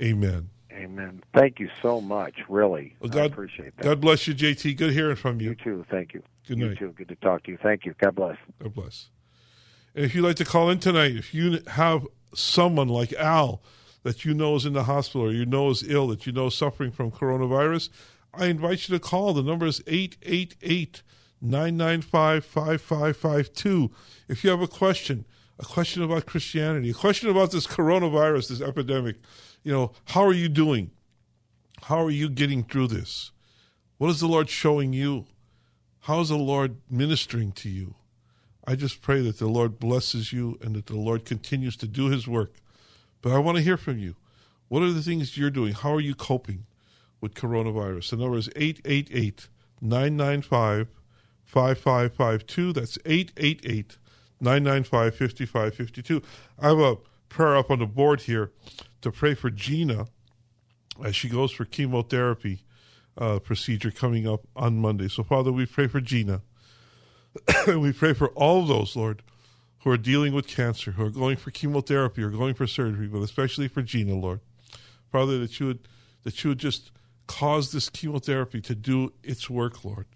[0.02, 0.48] amen.
[0.72, 1.22] Amen.
[1.34, 2.34] Thank you so much.
[2.48, 3.84] Really, well, God, I appreciate that.
[3.84, 4.76] God bless you, JT.
[4.76, 5.50] Good hearing from you.
[5.50, 5.86] You too.
[5.90, 6.22] Thank you.
[6.48, 6.70] Good night.
[6.70, 6.92] You too.
[6.92, 7.58] Good to talk to you.
[7.62, 7.94] Thank you.
[8.02, 8.36] God bless.
[8.60, 9.10] God bless.
[9.94, 13.62] And if you'd like to call in tonight, if you have someone like Al
[14.02, 16.46] that you know is in the hospital or you know is ill, that you know
[16.46, 17.90] is suffering from coronavirus,
[18.32, 19.34] I invite you to call.
[19.34, 21.02] The number is 888
[21.40, 23.90] 995 5552.
[24.28, 25.24] If you have a question,
[25.58, 29.16] a question about Christianity, a question about this coronavirus, this epidemic,
[29.62, 30.90] you know, how are you doing?
[31.82, 33.30] How are you getting through this?
[33.98, 35.26] What is the Lord showing you?
[36.00, 37.94] How is the Lord ministering to you?
[38.66, 42.08] I just pray that the Lord blesses you and that the Lord continues to do
[42.08, 42.54] his work.
[43.22, 44.16] But I want to hear from you.
[44.68, 45.74] What are the things you're doing?
[45.74, 46.66] How are you coping
[47.20, 48.10] with coronavirus?
[48.10, 49.48] The number is 888
[49.80, 50.88] 995
[51.44, 52.72] 5552.
[52.72, 53.98] That's 888
[54.40, 56.22] 995 5552.
[56.58, 56.96] I have a
[57.28, 58.52] prayer up on the board here
[59.00, 60.06] to pray for Gina
[61.04, 62.62] as she goes for chemotherapy
[63.18, 65.08] uh, procedure coming up on Monday.
[65.08, 66.42] So, Father, we pray for Gina.
[67.66, 69.22] we pray for all those, Lord,
[69.80, 73.20] who are dealing with cancer, who are going for chemotherapy or going for surgery, but
[73.20, 74.40] especially for Gina, Lord.
[75.10, 75.88] Father, that you would
[76.24, 76.90] that you would just
[77.26, 80.06] cause this chemotherapy to do its work, Lord.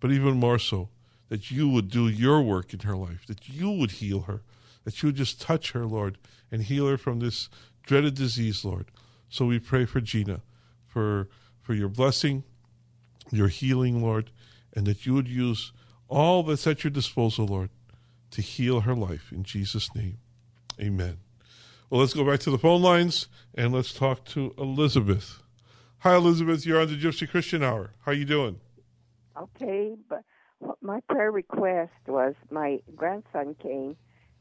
[0.00, 0.90] But even more so,
[1.28, 4.42] that you would do your work in her life, that you would heal her,
[4.84, 6.18] that you would just touch her, Lord,
[6.50, 7.48] and heal her from this
[7.84, 8.86] dreaded disease, Lord.
[9.28, 10.42] So we pray for Gina,
[10.86, 11.28] for
[11.60, 12.44] for your blessing,
[13.32, 14.30] your healing, Lord,
[14.72, 15.72] and that you would use
[16.08, 17.70] all that's at your disposal, Lord,
[18.30, 19.32] to heal her life.
[19.32, 20.18] In Jesus' name,
[20.80, 21.16] amen.
[21.90, 25.42] Well, let's go back to the phone lines and let's talk to Elizabeth.
[25.98, 26.64] Hi, Elizabeth.
[26.64, 27.94] You're on the Gypsy Christian Hour.
[28.04, 28.60] How are you doing?
[29.36, 30.22] Okay, but
[30.80, 33.96] my prayer request was my grandson came.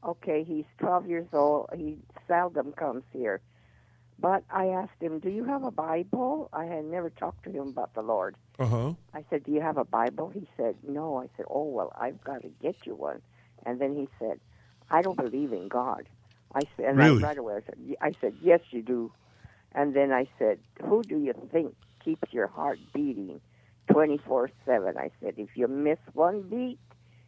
[0.05, 1.69] Okay, he's 12 years old.
[1.75, 1.97] He
[2.27, 3.41] seldom comes here.
[4.19, 6.49] But I asked him, Do you have a Bible?
[6.53, 8.35] I had never talked to him about the Lord.
[8.59, 8.93] Uh huh.
[9.13, 10.29] I said, Do you have a Bible?
[10.29, 11.17] He said, No.
[11.17, 13.21] I said, Oh, well, I've got to get you one.
[13.65, 14.39] And then he said,
[14.89, 16.07] I don't believe in God.
[16.53, 17.23] I said, and really?
[17.23, 19.11] I right away I said, I said, Yes, you do.
[19.73, 23.41] And then I said, Who do you think keeps your heart beating
[23.91, 24.97] 24 7?
[24.97, 26.79] I said, If you miss one beat,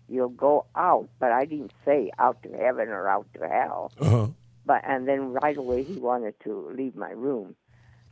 [0.10, 1.10] you'll go out.
[1.20, 3.92] But I didn't say out to heaven or out to hell.
[4.00, 4.28] Uh-huh.
[4.66, 7.56] But and then right away he wanted to leave my room.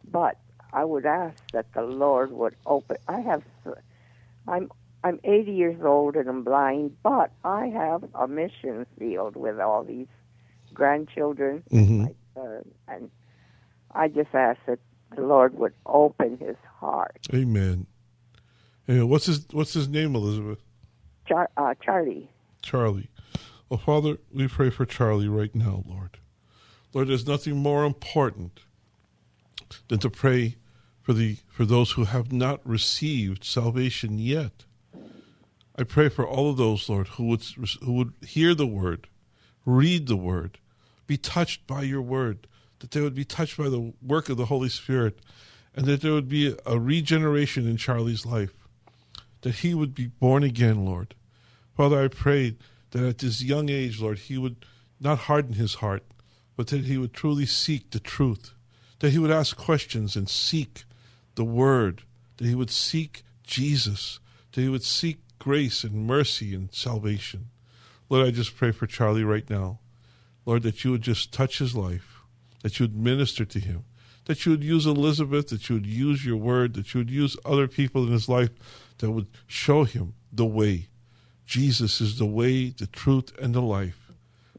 [0.10, 0.38] But
[0.72, 2.98] I would ask that the Lord would open.
[3.08, 3.44] I have,
[4.48, 4.70] I'm
[5.06, 9.84] I'm 80 years old and I'm blind, but I have a mission field with all
[9.84, 10.08] these
[10.74, 12.04] grandchildren, mm-hmm.
[12.04, 13.12] my son, and
[13.92, 14.80] I just ask that
[15.16, 17.20] the Lord would open his heart.
[17.34, 17.86] Amen.
[18.88, 20.60] And what's his What's his name, Elizabeth?
[21.28, 22.30] Char, uh, Charlie.
[22.62, 23.10] Charlie.
[23.70, 26.18] Well, Father, we pray for Charlie right now, Lord.
[26.94, 28.62] Lord, there's nothing more important
[29.88, 30.56] than to pray
[31.02, 34.66] for the for those who have not received salvation yet.
[35.76, 37.44] I pray for all of those, Lord, who would
[37.84, 39.08] who would hear the word,
[39.66, 40.60] read the word,
[41.06, 42.48] be touched by your word,
[42.80, 45.20] that they would be touched by the work of the Holy Spirit,
[45.76, 48.65] and that there would be a regeneration in Charlie's life,
[49.46, 51.14] that he would be born again, Lord.
[51.78, 52.56] Father, I pray
[52.90, 54.66] that at this young age, Lord, he would
[55.00, 56.04] not harden his heart,
[56.56, 58.56] but that he would truly seek the truth,
[59.02, 60.86] that he would ask questions and seek
[61.36, 62.02] the word,
[62.38, 64.20] that he would seek Jesus,
[64.54, 67.50] that he would seek grace and mercy and salvation.
[68.10, 69.78] Lord, I just pray for Charlie right now.
[70.48, 72.24] Lord, that you would just touch his life,
[72.64, 73.84] that you would minister to him,
[74.26, 77.38] that you would use Elizabeth, that you would use your word, that you would use
[77.46, 78.50] other people in his life
[79.00, 80.88] that would show him the way.
[81.46, 84.12] Jesus is the way, the truth, and the life.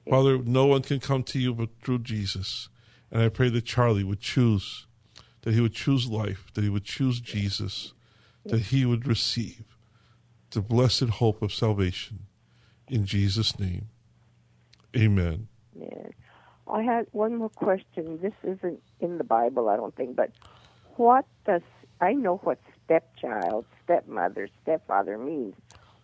[0.09, 2.68] Father, no one can come to you but through Jesus.
[3.11, 4.87] And I pray that Charlie would choose,
[5.42, 7.92] that he would choose life, that he would choose Jesus,
[8.44, 9.64] that he would receive
[10.51, 12.27] the blessed hope of salvation.
[12.88, 13.88] In Jesus' name,
[14.96, 15.49] amen.
[15.79, 16.12] Yes.
[16.72, 18.20] I had one more question.
[18.22, 20.31] This isn't in the Bible, I don't think, but
[20.96, 21.62] what does
[22.01, 25.55] I know what stepchild, stepmother, stepfather means.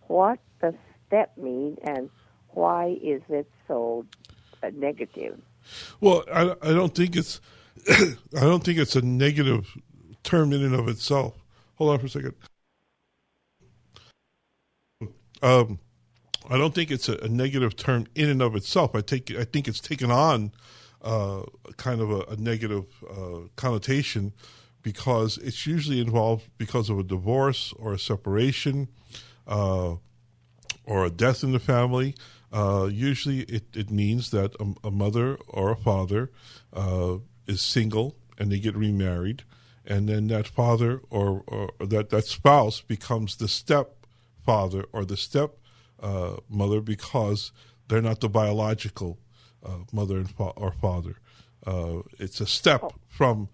[0.09, 0.75] What does
[1.07, 2.11] step mean, and
[2.49, 4.05] why is it so
[4.63, 5.41] uh, negative?
[6.01, 7.41] Well, I, I don't think it's
[7.89, 9.67] I don't think it's a negative
[10.23, 11.35] term in and of itself.
[11.77, 12.35] Hold on for a second.
[15.43, 15.81] Um,
[16.49, 18.95] I don't think it's a, a, negative term in and of itself.
[18.95, 20.53] I take I think it's taken on
[21.03, 21.43] uh,
[21.77, 24.33] kind of a, a negative uh, connotation
[24.83, 28.89] because it's usually involved because of a divorce or a separation
[29.47, 29.95] uh,
[30.85, 32.15] or a death in the family.
[32.53, 36.31] Uh, usually, it, it means that a, a mother or a father
[36.73, 37.17] uh,
[37.47, 39.45] is single and they get remarried,
[39.87, 45.57] and then that father or, or that that spouse becomes the stepfather or the step
[46.03, 47.53] uh, mother because
[47.89, 49.19] they're not the biological
[49.65, 51.17] uh, mother and fa- or father.
[51.67, 52.93] Uh, it's a step oh.
[53.09, 53.49] from,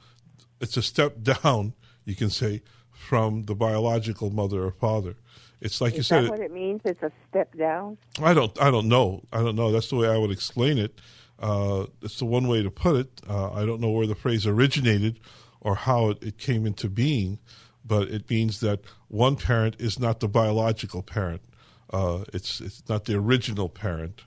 [0.61, 5.15] it's a step down, you can say, from the biological mother or father.
[5.61, 6.25] It's like Is you said.
[6.25, 6.81] Is what it means?
[6.85, 7.99] It's a step down.
[8.23, 8.61] I don't.
[8.61, 9.25] I don't know.
[9.33, 9.73] I don't know.
[9.73, 11.01] That's the way I would explain it.
[11.39, 13.21] Uh, it's the one way to put it.
[13.29, 15.21] Uh, I don't know where the phrase originated
[15.61, 17.39] or how it, it, came into being,
[17.85, 21.43] but it means that one parent is not the biological parent.
[21.91, 24.23] Uh, it's it's not the original parent.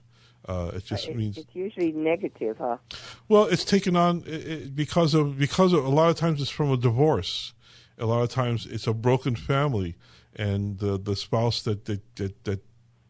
[0.47, 2.77] Uh, it just it, means it's usually negative, huh?
[3.29, 6.71] Well, it's taken on it, because of because of a lot of times it's from
[6.71, 7.53] a divorce.
[7.97, 9.95] A lot of times it's a broken family,
[10.35, 12.59] and the the spouse that that that that,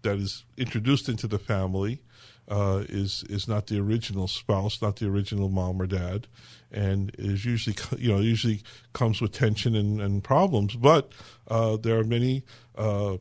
[0.01, 2.01] that is introduced into the family
[2.49, 6.27] uh, is is not the original spouse, not the original mom or dad,
[6.69, 10.75] and is usually you know usually comes with tension and, and problems.
[10.75, 11.13] But
[11.47, 12.43] uh, there are many
[12.75, 13.17] uh,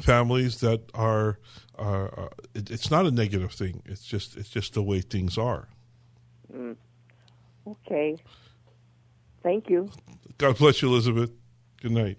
[0.00, 1.38] families that are,
[1.82, 3.82] are it, it's not a negative thing.
[3.86, 5.68] It's just it's just the way things are.
[6.52, 6.76] Mm.
[7.66, 8.16] Okay.
[9.42, 9.90] Thank you.
[10.38, 11.30] God bless you, Elizabeth.
[11.80, 12.18] Good night.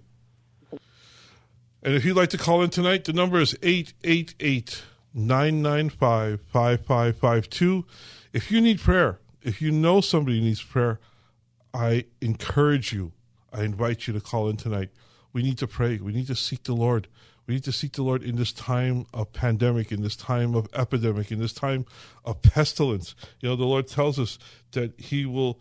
[1.82, 7.86] And if you'd like to call in tonight, the number is 888 995 5552.
[8.32, 11.00] If you need prayer, if you know somebody needs prayer,
[11.74, 13.12] I encourage you,
[13.52, 14.90] I invite you to call in tonight.
[15.34, 15.98] We need to pray.
[15.98, 17.08] We need to seek the Lord.
[17.46, 20.70] We need to seek the Lord in this time of pandemic, in this time of
[20.74, 21.86] epidemic, in this time
[22.24, 23.16] of pestilence.
[23.42, 24.40] You know, the Lord tells us
[24.72, 25.60] that He will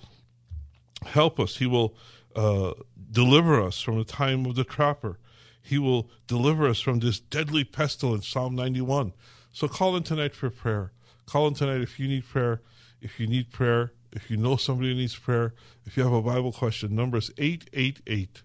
[1.05, 1.57] help us.
[1.57, 1.97] He will
[2.37, 2.75] uh,
[3.11, 5.19] deliver us from the time of the trapper.
[5.61, 9.13] He will deliver us from this deadly pestilence, Psalm 91.
[9.53, 10.93] So call in tonight for prayer.
[11.27, 12.63] Call in tonight if you need prayer.
[13.01, 16.23] If you need prayer, if you know somebody who needs prayer, if you have a
[16.23, 18.43] Bible question, number is 888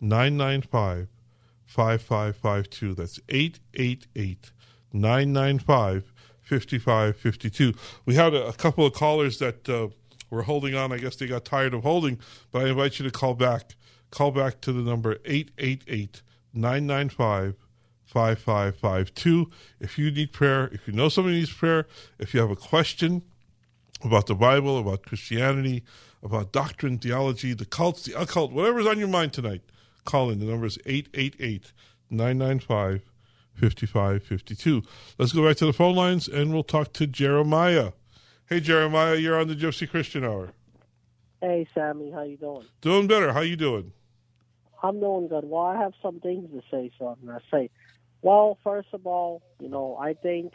[0.00, 1.08] 995
[1.74, 2.94] 5552.
[2.94, 4.52] That's 888
[4.92, 7.74] 995 5552.
[8.06, 9.88] We had a, a, couple of callers that uh,
[10.30, 10.92] were holding on.
[10.92, 12.20] I guess they got tired of holding,
[12.52, 13.74] but I invite you to call back.
[14.12, 17.56] Call back to the number 888 995
[18.04, 19.50] 5552.
[19.80, 21.88] If you need prayer, if you know somebody needs prayer,
[22.20, 23.22] if you have a question
[24.04, 25.82] about the Bible, about Christianity,
[26.22, 29.62] about doctrine, theology, the cults, the occult, whatever's on your mind tonight,
[30.04, 30.38] call in.
[30.38, 31.72] The number is 888
[32.10, 33.02] 995
[33.54, 34.82] 5552.
[35.18, 37.92] Let's go back to the phone lines and we'll talk to Jeremiah.
[38.46, 40.50] Hey, Jeremiah, you're on the Gypsy Christian Hour.
[41.40, 42.66] Hey, Sammy, how you doing?
[42.80, 43.32] Doing better.
[43.32, 43.92] How you doing?
[44.82, 45.44] I'm doing good.
[45.44, 47.70] Well, I have some things to say, so I'm going to say.
[48.22, 50.52] Well, first of all, you know, I think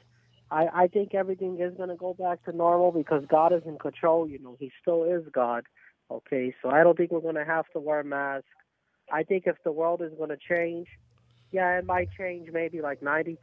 [0.52, 3.78] I, I think everything is going to go back to normal because God is in
[3.78, 4.28] control.
[4.28, 5.66] You know, He still is God.
[6.12, 8.48] Okay, so I don't think we're going to have to wear masks.
[9.12, 10.88] I think if the world is going to change,
[11.52, 13.38] yeah, it might change maybe like 90%,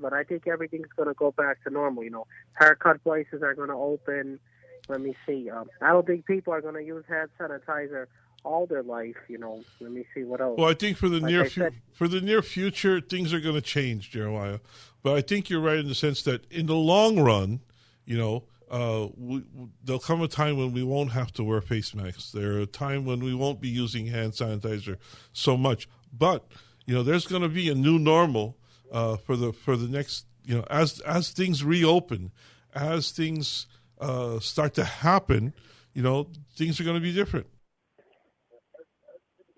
[0.00, 2.02] but I think everything's going to go back to normal.
[2.02, 4.40] You know, haircut places are going to open.
[4.88, 5.48] Let me see.
[5.48, 8.06] Um, I don't think people are going to use hand sanitizer
[8.44, 9.14] all their life.
[9.28, 10.58] You know, let me see what else.
[10.58, 13.38] Well, I think for the Like near fu- said- for the near future, things are
[13.40, 14.58] going to change, Jeremiah.
[15.04, 17.60] But I think you're right in the sense that in the long run,
[18.04, 19.44] you know, uh, we,
[19.84, 22.32] there'll come a time when we won't have to wear face masks.
[22.32, 24.96] There a time when we won't be using hand sanitizer
[25.34, 25.86] so much.
[26.10, 26.46] But
[26.86, 28.56] you know, there's going to be a new normal
[28.90, 30.26] uh, for the for the next.
[30.44, 32.32] You know, as as things reopen,
[32.74, 33.66] as things
[34.00, 35.52] uh, start to happen,
[35.92, 37.46] you know, things are going to be different.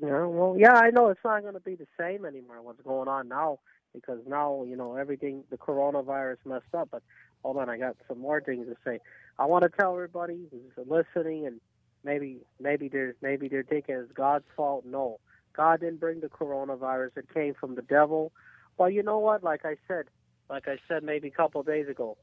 [0.00, 2.60] Yeah, well, yeah, I know it's not going to be the same anymore.
[2.60, 3.60] What's going on now?
[3.94, 5.44] Because now you know everything.
[5.50, 6.88] The coronavirus messed up.
[6.90, 7.04] But
[7.44, 8.98] hold on, I got some more things to say.
[9.38, 11.60] I want to tell everybody who's listening, and
[12.02, 14.84] maybe maybe there's maybe they're thinking it's God's fault.
[14.84, 15.20] No,
[15.56, 17.16] God didn't bring the coronavirus.
[17.16, 18.32] It came from the devil.
[18.78, 19.44] Well, you know what?
[19.44, 20.06] Like I said,
[20.50, 22.16] like I said maybe a couple of days ago.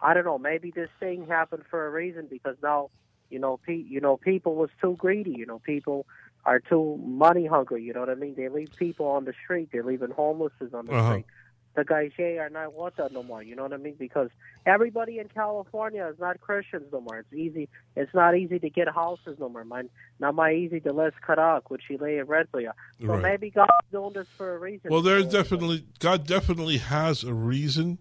[0.00, 0.38] I don't know.
[0.38, 2.90] Maybe this thing happened for a reason because now,
[3.30, 5.30] you know, pe- you know, people was too greedy.
[5.36, 6.06] You know, people
[6.44, 7.84] are too money hungry.
[7.84, 8.34] You know what I mean?
[8.36, 9.68] They leave people on the street.
[9.70, 11.10] They're leaving homelesses on the Uh-huh.
[11.10, 11.26] street.
[11.74, 13.42] The guys here are not want that no more.
[13.42, 13.94] You know what I mean?
[13.98, 14.28] Because
[14.66, 17.20] everybody in California is not Christians no more.
[17.20, 17.68] It's easy.
[17.96, 19.64] It's not easy to get houses no more.
[19.64, 19.88] Man,
[20.20, 22.72] not my easy to let's cut out, which he lay in red for you.
[23.00, 23.22] So Right.
[23.22, 24.90] maybe God's doing this for a reason.
[24.90, 27.98] Well, there's definitely God definitely has a reason.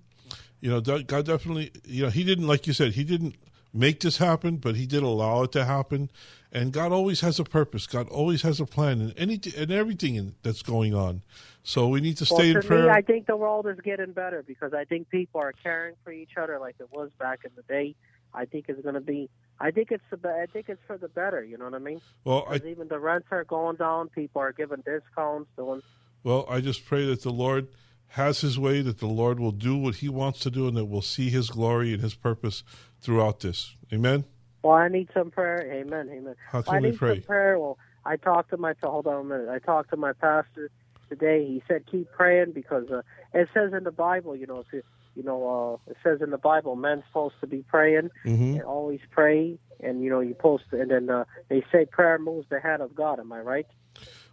[0.59, 1.71] You know, God definitely.
[1.85, 3.35] You know, He didn't like you said He didn't
[3.73, 6.11] make this happen, but He did allow it to happen.
[6.51, 7.87] And God always has a purpose.
[7.87, 11.21] God always has a plan, and anything and everything in, that's going on.
[11.63, 12.83] So we need to Well, stay in prayer.
[12.83, 16.11] me, I think the world is getting better because I think people are caring for
[16.11, 17.95] each other like it was back in the day.
[18.33, 19.29] I think it's going to be.
[19.59, 21.43] I think it's I think it's for the better.
[21.43, 22.01] You know what I mean?
[22.23, 24.09] well, I even the rents are going down.
[24.09, 25.49] People are giving discounts.
[25.55, 25.81] Doing.
[26.23, 27.67] well, I just pray that the Lord
[28.07, 30.85] has His way, that the Lord will do what He wants to do, and that
[30.85, 32.63] we'll see His glory and His purpose
[32.99, 33.75] throughout this.
[33.93, 34.25] Amen.
[34.63, 35.71] Well, I need some prayer.
[35.71, 36.09] Amen.
[36.11, 36.35] Amen.
[36.51, 37.15] How can I we need pray?
[37.15, 37.57] some prayer.
[37.57, 38.73] Well, I talked to my.
[38.83, 39.49] Hold on a minute.
[39.49, 40.69] I talked to my pastor
[41.09, 41.45] today.
[41.45, 43.01] He said keep praying because uh,
[43.33, 44.35] it says in the Bible.
[44.35, 44.83] You know, if
[45.15, 48.63] you, know, uh, it says in the Bible, men's supposed to be praying hmm and
[48.63, 49.57] always pray.
[49.83, 52.93] And you know, you post, and then uh, they say prayer moves the hand of
[52.93, 53.19] God.
[53.19, 53.67] Am I right?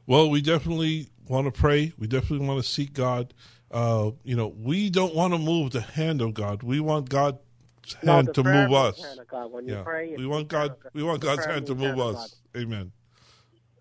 [0.07, 1.93] Well, we definitely want to pray.
[1.99, 3.35] We definitely want to seek God.
[3.71, 6.62] Uh, you know, we don't want to move the hand of God.
[6.62, 7.47] We want God's No,
[7.94, 8.96] hand to move us.
[8.96, 9.53] the hand of God.
[9.53, 10.74] When you Yeah, pray, we want God.
[10.94, 12.35] We want God's hand to move us.
[12.57, 12.92] Amen.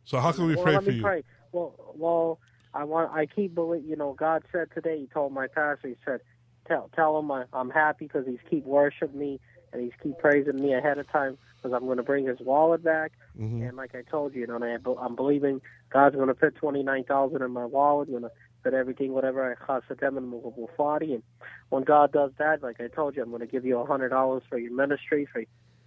[0.04, 1.02] So, how can we well, pray for you?
[1.04, 1.24] Pray.
[1.52, 2.39] Well, well,
[2.74, 3.12] I want.
[3.12, 3.89] I keep believing.
[3.89, 5.00] You know, God said today.
[5.00, 5.89] He told my pastor.
[5.89, 6.22] He said,
[6.67, 9.39] "Tell, tell him I, I'm happy because he's keep worshiping me
[9.74, 12.84] and he's keep praising me ahead of time because I'm going to bring his wallet
[12.84, 13.13] back.
[13.36, 16.56] hmm And like I told you, you know, I, I'm believing God's going to put
[16.56, 18.10] twenty nine thousand in my wallet.
[18.10, 18.32] Going to
[18.67, 21.13] put everything, whatever I cost them in Mufati.
[21.13, 21.23] And
[21.69, 24.10] when God does that, like I told you, I'm going to give you a hundred
[24.10, 25.27] dollars for your ministry.
[25.32, 25.43] For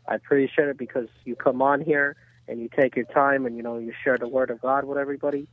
[0.08, 2.16] I appreciate it because you come on here
[2.48, 4.96] and you take your time and you know you share the word of God with
[4.96, 5.46] everybody.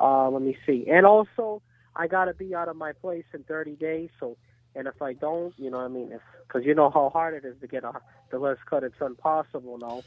[0.00, 0.86] Uh, let me see.
[0.88, 1.62] And also,
[1.96, 4.10] I got to be out of my place in 30 days.
[4.20, 4.36] So,
[4.76, 7.46] and if I don't, you know, I mean, if because you know how hard it
[7.46, 7.92] is to get a,
[8.30, 10.04] the list cut, it's impossible now.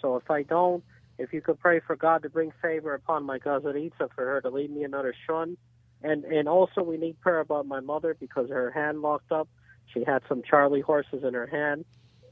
[0.00, 0.82] So if I don't,
[1.18, 4.40] if you could pray for God to bring favor upon my cousin Itza for her
[4.40, 5.56] to leave me another son,
[6.04, 9.48] and and also we need prayer about my mother because her hand locked up.
[9.92, 11.84] She had some Charlie horses in her hand.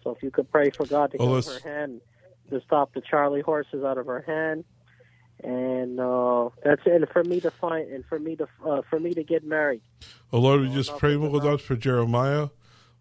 [0.03, 2.01] So if you could pray for God to heal her hand,
[2.51, 4.65] to stop the Charlie horses out of her hand,
[5.43, 6.93] and uh, that's it.
[6.93, 9.83] And for me to find, and for me to uh, for me to get married.
[10.33, 12.49] Oh Lord, we No, just pray, Mugadad, for Jeremiah.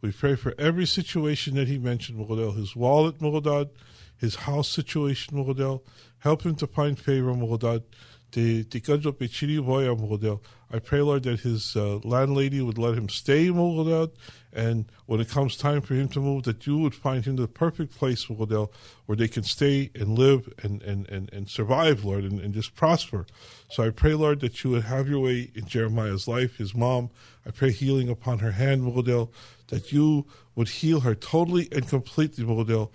[0.01, 2.55] We pray for every situation that he mentioned, Mugadal.
[2.55, 3.69] His wallet, Mugadad,
[4.17, 5.81] his house situation, Mugadal.
[6.19, 7.83] Help him to find favor, Mugadad.
[8.31, 10.39] Te te kadjo pe chiri boya, Mugadal.
[10.73, 14.11] I pray, Lord, that his uh, landlady would let him stay, Mugadad,
[14.53, 17.49] and when it comes time for him to move, that you would find him the
[17.49, 18.71] perfect place, Mugadal,
[19.05, 22.73] where they can stay and live and, and, and, and survive, Lord, and, and just
[22.73, 23.25] prosper.
[23.69, 27.09] So I pray, Lord, that you would have your way in Jeremiah's life, his mom.
[27.45, 29.27] I pray healing upon her hand, Mugadal,
[29.67, 32.45] that you would heal her totally and completely.
[32.45, 32.91] Mugadal,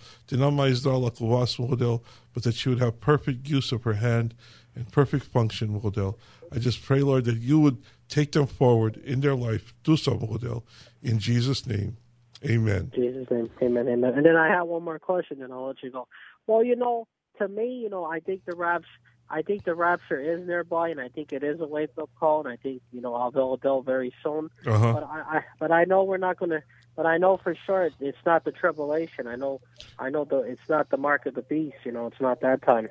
[2.32, 4.34] but that she would have perfect use of her hand
[4.76, 6.16] and perfect function, Mugadal.
[6.52, 9.74] I just pray, Lord, that you would take them forward in their life.
[9.82, 10.62] Do so, Mugadal.
[11.02, 11.96] In Jesus' name,
[12.44, 12.92] amen.
[12.94, 14.12] Jesus' name, amen, amen.
[14.14, 16.06] And then I have one more question, and I'll let you go.
[16.46, 17.08] Well, you know,
[17.38, 18.86] to me, you know, I think the raps,
[19.28, 22.40] I think the rapture is nearby, and I think it is a wake up call,
[22.40, 24.50] and I think you know I'll go Adele very soon.
[24.64, 24.92] Uh-huh.
[24.92, 26.62] But I, I, but I know we're not going to.
[26.94, 29.26] But I know for sure it's not the tribulation.
[29.26, 29.60] I know,
[29.98, 31.76] I know the it's not the mark of the beast.
[31.84, 32.88] You know, it's not that time.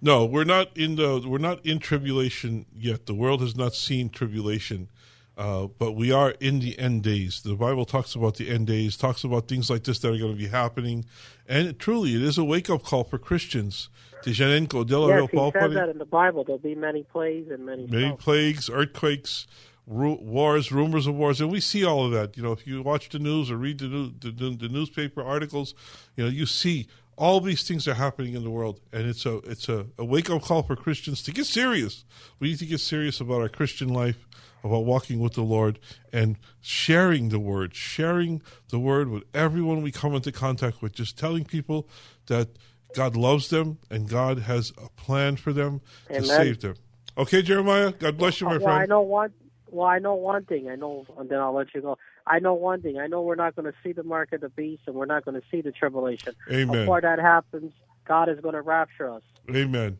[0.00, 3.06] No, we're not in the we're not in tribulation yet.
[3.06, 4.88] The world has not seen tribulation,
[5.36, 7.42] uh, but we are in the end days.
[7.42, 10.32] The Bible talks about the end days, talks about things like this that are going
[10.32, 11.04] to be happening,
[11.48, 13.88] and truly, it is a wake up call for Christians
[14.22, 16.44] Tijanenko, Yes, he says that in the Bible.
[16.44, 17.86] There'll be many plagues and many.
[17.86, 19.46] many plagues, earthquakes,
[19.86, 22.36] ru- wars, rumors of wars, and we see all of that.
[22.36, 25.22] You know, if you watch the news or read the, new, the, the, the newspaper
[25.22, 25.74] articles,
[26.16, 26.88] you know, you see
[27.18, 30.30] all these things are happening in the world, and it's a it's a, a wake
[30.30, 32.04] up call for Christians to get serious.
[32.38, 34.26] We need to get serious about our Christian life,
[34.62, 35.80] about walking with the Lord,
[36.12, 38.40] and sharing the word, sharing
[38.70, 40.92] the word with everyone we come into contact with.
[40.92, 41.88] Just telling people
[42.28, 42.50] that
[42.94, 46.22] God loves them and God has a plan for them Amen.
[46.22, 46.74] to save them.
[47.18, 47.90] Okay, Jeremiah.
[47.90, 49.32] God bless you, my well, I know one.
[49.70, 50.70] Well, I know one thing.
[50.70, 51.98] I know, and then I'll let you go.
[52.28, 52.98] I know one thing.
[52.98, 55.24] I know we're not going to see the mark of the beast, and we're not
[55.24, 56.34] going to see the tribulation.
[56.50, 56.82] Amen.
[56.82, 57.72] Before that happens,
[58.06, 59.22] God is going to rapture us.
[59.50, 59.98] Amen.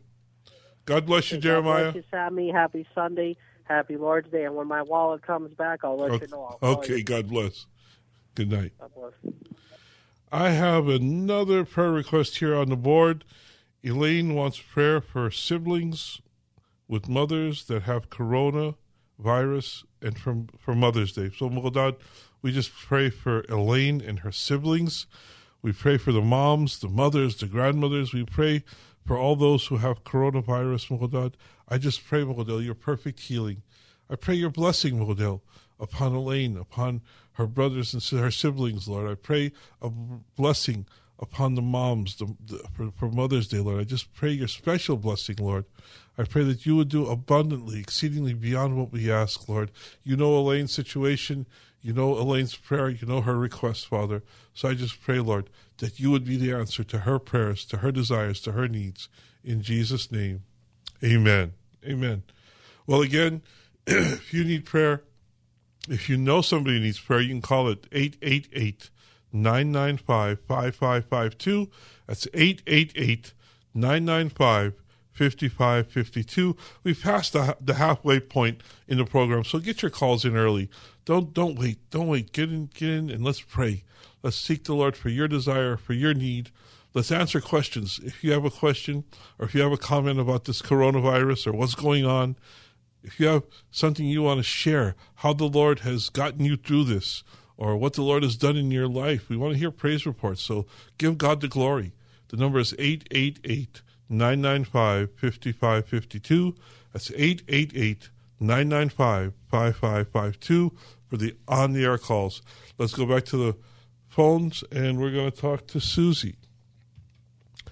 [0.85, 1.83] God bless you, God Jeremiah.
[1.91, 2.51] bless you, Sammy.
[2.51, 3.35] Happy Sunday.
[3.63, 4.45] Happy Lord's Day.
[4.45, 6.57] And when my wallet comes back, I'll let you know.
[6.61, 7.03] Okay, you.
[7.03, 7.65] God bless.
[8.35, 8.73] Good night.
[8.79, 9.33] God bless.
[10.31, 13.25] I have another prayer request here on the board.
[13.83, 16.21] Elaine wants prayer for siblings
[16.87, 18.75] with mothers that have corona
[19.19, 21.29] virus and from for Mother's Day.
[21.35, 21.97] So Mughadad,
[22.41, 25.05] we just pray for Elaine and her siblings.
[25.61, 28.13] We pray for the moms, the mothers, the grandmothers.
[28.13, 28.63] We pray
[29.05, 31.33] for all those who have coronavirus, Mughadad.
[31.67, 33.63] I just pray, Mughadal, your perfect healing.
[34.09, 35.41] I pray your blessing, Mughadal,
[35.79, 37.01] upon Elaine, upon
[37.33, 39.09] her brothers and her siblings, Lord.
[39.09, 39.51] I pray
[39.81, 40.85] a blessing
[41.19, 43.81] upon the moms the, the, for, for Mother's Day, Lord.
[43.81, 45.65] I just pray your special blessing, Lord.
[46.17, 49.71] I pray that you would do abundantly, exceedingly beyond what we ask, Lord.
[50.03, 51.45] You know Elaine's situation.
[51.81, 52.89] You know Elaine's prayer.
[52.89, 54.23] You know her request, Father.
[54.53, 57.77] So I just pray, Lord, that you would be the answer to her prayers, to
[57.77, 59.07] her desires, to her needs.
[59.43, 60.43] In Jesus' name,
[61.03, 61.53] amen.
[61.85, 62.23] Amen.
[62.85, 63.41] Well, again,
[63.87, 65.03] if you need prayer,
[65.87, 68.89] if you know somebody needs prayer, you can call it 888
[69.31, 71.69] 995 5552.
[72.07, 73.33] That's 888
[73.73, 74.73] 995
[75.13, 76.55] 5552.
[76.83, 80.69] We've passed the, the halfway point in the program, so get your calls in early.
[81.05, 81.77] Don't don't wait.
[81.89, 82.31] Don't wait.
[82.31, 83.83] Get in get in and let's pray.
[84.23, 86.51] Let's seek the Lord for your desire, for your need.
[86.93, 87.99] Let's answer questions.
[88.03, 89.03] If you have a question
[89.37, 92.35] or if you have a comment about this coronavirus or what's going on,
[93.03, 96.85] if you have something you want to share, how the Lord has gotten you through
[96.85, 97.23] this,
[97.59, 100.41] or what the Lord has done in your life, we want to hear praise reports.
[100.41, 100.65] So
[100.97, 101.91] give God the glory.
[102.29, 106.55] The number is 888 995 5552.
[106.93, 110.71] That's 888 995 5552
[111.09, 112.41] for the on the air calls.
[112.77, 113.57] Let's go back to the
[114.07, 116.37] phones and we're going to talk to Susie.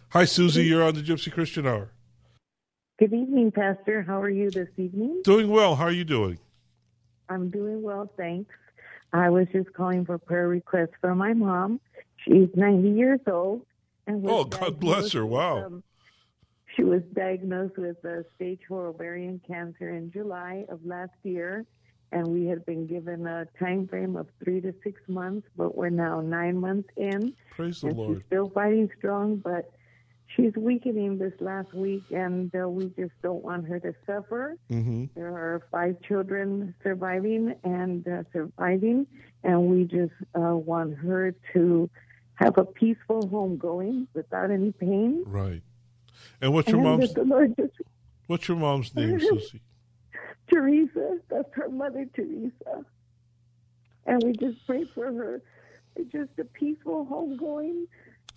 [0.10, 0.66] Hi, Susie.
[0.66, 1.92] You're on the Gypsy Christian Hour.
[3.00, 4.02] Good evening, Pastor.
[4.02, 5.22] How are you this evening?
[5.24, 5.76] Doing well.
[5.76, 6.40] How are you doing?
[7.30, 8.54] I'm doing well, thanks.
[9.18, 11.80] I was just calling for prayer requests for my mom.
[12.26, 13.66] She's 90 years old.
[14.06, 15.26] And Oh, God bless her.
[15.26, 15.66] Wow.
[15.66, 15.84] um,
[16.76, 21.66] she was diagnosed with uh, stage 4 ovarian cancer in July of last year.
[22.12, 25.90] And we had been given a time frame of three to six months, but we're
[25.90, 27.34] now nine months in.
[27.52, 28.18] Praise the Lord.
[28.20, 29.70] she's still fighting strong, but
[30.38, 34.56] she's weakening this last week, and uh, we just don't want her to suffer.
[34.72, 35.06] Mm-hmm.
[35.16, 39.08] There are five children surviving and uh, surviving,
[39.44, 41.90] and we just uh, want her to
[42.36, 45.24] have a peaceful home going without any pain.
[45.26, 45.64] Right.
[46.40, 47.74] And what's your and mom's that the Lord just
[48.28, 49.62] what's your mom's name, Susie?
[50.50, 52.86] Teresa, that's her mother, Teresa.
[54.06, 55.42] And we just pray for her,
[56.12, 57.88] just a peaceful home going.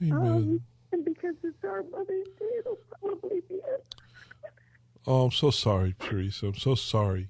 [0.03, 0.27] Amen.
[0.27, 0.61] Um,
[0.93, 3.95] and because it's our Mother's Day, it'll probably be it.
[5.07, 6.49] Oh, I'm so sorry, Teresa.
[6.49, 7.29] I'm so sorry.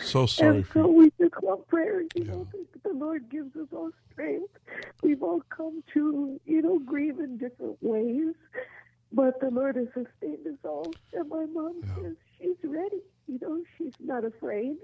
[0.00, 2.02] So sorry and so we just want prayer.
[2.14, 2.46] You know,
[2.84, 4.56] the Lord gives us all strength.
[5.02, 8.34] We've all come to, you know, grieve in different ways,
[9.12, 10.92] but the Lord has sustained us all.
[11.12, 13.02] And my mom says she's ready.
[13.26, 14.76] You know, she's not afraid.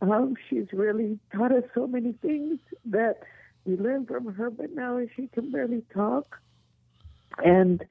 [0.00, 3.20] Um, she's really taught us so many things that
[3.64, 6.40] we learned from her, but now she can barely talk.
[7.38, 7.84] And,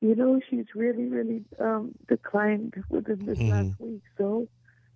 [0.00, 3.50] you know, she's really, really um, declined within this Mhm.
[3.50, 4.02] last week.
[4.18, 4.48] So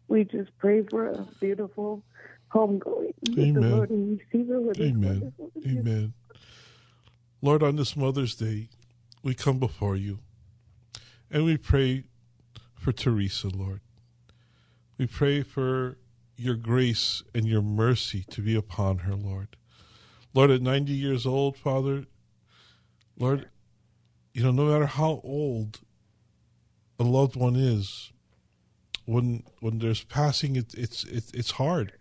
[0.09, 2.05] we just pray for a beautiful
[2.55, 3.71] homegoing Amen.
[3.71, 5.33] Lord and receive her with Amen.
[5.67, 6.15] Amen.
[7.43, 8.69] Lord, on this Mother's Day,
[9.23, 10.21] we come before you
[11.31, 12.05] and we pray
[12.75, 13.81] for Teresa, Lord.
[14.99, 15.99] We pray for
[16.37, 19.57] your grace and your mercy to be upon her, Lord.
[20.35, 22.05] Lord, at 90 years old, Father,
[23.19, 23.49] Lord,
[24.37, 25.81] you know, no matter how old
[27.01, 28.13] a loved one is,
[29.07, 31.95] when when there's passing, it, it's it, it's hard,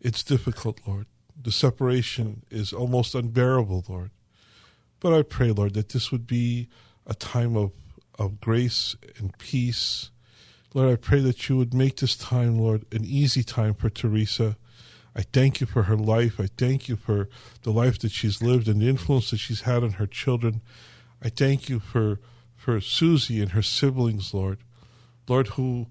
[0.00, 1.06] it's difficult, Lord.
[1.42, 4.12] The separation is almost unbearable, Lord.
[5.00, 6.68] But I pray, Lord, that this would be
[7.04, 7.72] a time of
[8.16, 10.12] of grace and peace.
[10.72, 14.56] Lord, I pray that you would make this time, Lord, an easy time for Teresa.
[15.16, 16.38] I thank you for her life.
[16.38, 17.28] I thank you for
[17.62, 20.60] the life that she's lived and the influence that she's had on her children.
[21.22, 22.20] I thank you for
[22.56, 24.58] for Susie and her siblings, Lord.
[25.28, 25.86] Lord, who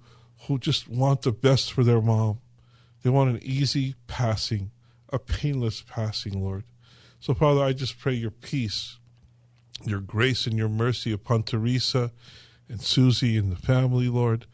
[0.48, 2.40] who just want the best for their mom.
[3.04, 4.72] They want an easy passing,
[5.10, 6.64] a painless passing, Lord.
[7.20, 8.98] So, Father, I just pray your peace,
[9.84, 12.12] your grace, and your mercy upon Teresa
[12.70, 14.46] and Susie and the family, Lord.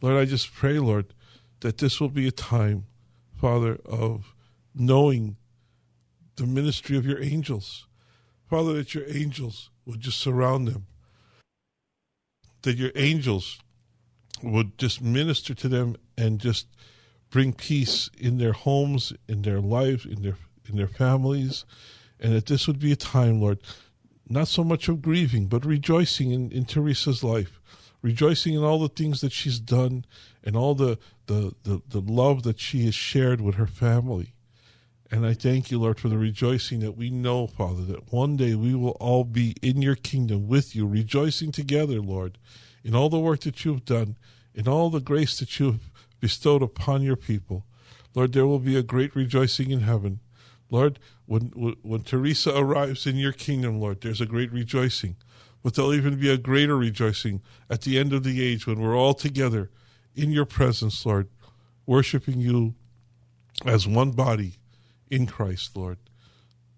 [0.00, 1.12] Lord, I just pray, Lord,
[1.60, 2.86] that this will be a time,
[3.38, 4.34] Father, of
[4.74, 5.36] knowing
[6.36, 7.86] the ministry of your angels.
[8.48, 10.86] Father, that your angels would just surround them,
[12.62, 13.60] that your angels
[14.42, 16.66] would just minister to them and just
[17.30, 20.36] bring peace in their homes, in their lives, in their
[20.68, 21.64] in their families,
[22.18, 23.58] and that this would be a time, Lord,
[24.28, 27.60] not so much of grieving, but rejoicing in, in Teresa's life,
[28.02, 30.04] rejoicing in all the things that she's done
[30.44, 34.34] and all the, the, the, the love that she has shared with her family.
[35.12, 38.54] And I thank you, Lord, for the rejoicing that we know, Father, that one day
[38.54, 42.38] we will all be in your kingdom with you, rejoicing together, Lord,
[42.84, 44.16] in all the work that you've done,
[44.54, 45.90] in all the grace that you've
[46.20, 47.64] bestowed upon your people.
[48.14, 50.20] Lord, there will be a great rejoicing in heaven.
[50.70, 51.48] Lord, when,
[51.82, 55.16] when Teresa arrives in your kingdom, Lord, there's a great rejoicing.
[55.62, 58.96] But there'll even be a greater rejoicing at the end of the age when we're
[58.96, 59.70] all together
[60.14, 61.28] in your presence, Lord,
[61.84, 62.74] worshiping you
[63.66, 64.59] as one body
[65.10, 65.98] in Christ, Lord.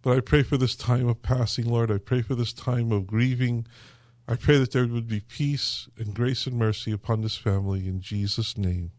[0.03, 1.91] But I pray for this time of passing, Lord.
[1.91, 3.67] I pray for this time of grieving.
[4.27, 8.01] I pray that there would be peace and grace and mercy upon this family in
[8.01, 8.91] Jesus' name.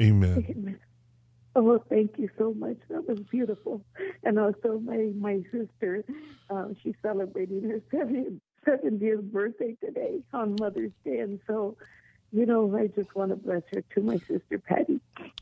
[0.00, 0.46] Amen.
[0.48, 0.80] Amen.
[1.56, 2.76] Oh, thank you so much.
[2.88, 3.84] That was beautiful.
[4.22, 6.04] And also, my my sister,
[6.50, 11.76] uh, she's celebrating her 70th, 70th birthday today on Mother's Day, and so,
[12.32, 15.00] you know, I just want to bless her to my sister Patty.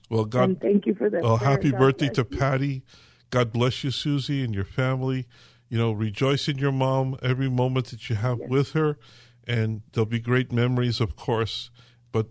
[0.09, 1.23] Well, God, and thank you for that.
[1.23, 1.51] Well, prayer.
[1.51, 2.39] happy God birthday to you.
[2.39, 2.83] Patty.
[3.31, 5.27] God bless you, Susie, and your family.
[5.69, 8.99] You know, rejoice in your mom every moment that you have with her,
[9.47, 11.71] and there'll be great memories, of course.
[12.13, 12.29] But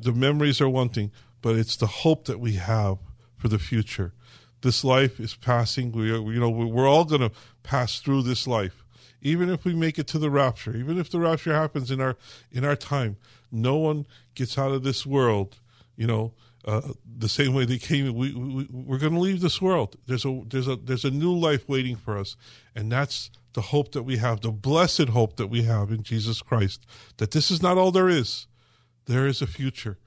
[0.00, 1.12] the memories are one thing,
[1.42, 2.98] but it's the hope that we have
[3.36, 4.14] for the future.
[4.62, 5.92] This life is passing.
[5.92, 7.32] We are, you know, we're all going to
[7.62, 8.82] pass through this life,
[9.20, 10.74] even if we make it to the rapture.
[10.74, 12.16] Even if the rapture happens in our
[12.50, 13.18] in our time,
[13.54, 15.60] no one gets out of this world.
[15.96, 16.32] You know,
[16.64, 18.12] uh, the same way they came.
[18.14, 19.96] We, we we're going to leave this world.
[20.06, 22.36] There's a there's a there's a new life waiting for us,
[22.74, 26.42] and that's the hope that we have, the blessed hope that we have in Jesus
[26.42, 26.86] Christ.
[27.18, 28.46] That this is not all there is.
[29.06, 29.98] There is a future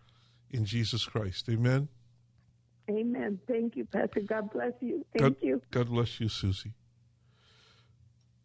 [0.49, 1.47] in Jesus Christ.
[1.49, 1.87] Amen.
[2.89, 3.39] Amen.
[3.47, 4.21] Thank you, Pastor.
[4.21, 5.05] God bless you.
[5.17, 5.61] Thank God, you.
[5.71, 6.73] God bless you, Susie.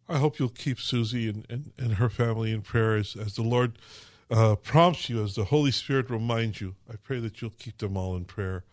[0.07, 3.41] I hope you'll keep Susie and, and, and her family in prayer as, as the
[3.41, 3.79] Lord
[4.31, 6.75] uh, prompts you, as the Holy Spirit reminds you.
[6.91, 8.63] I pray that you'll keep them all in prayer.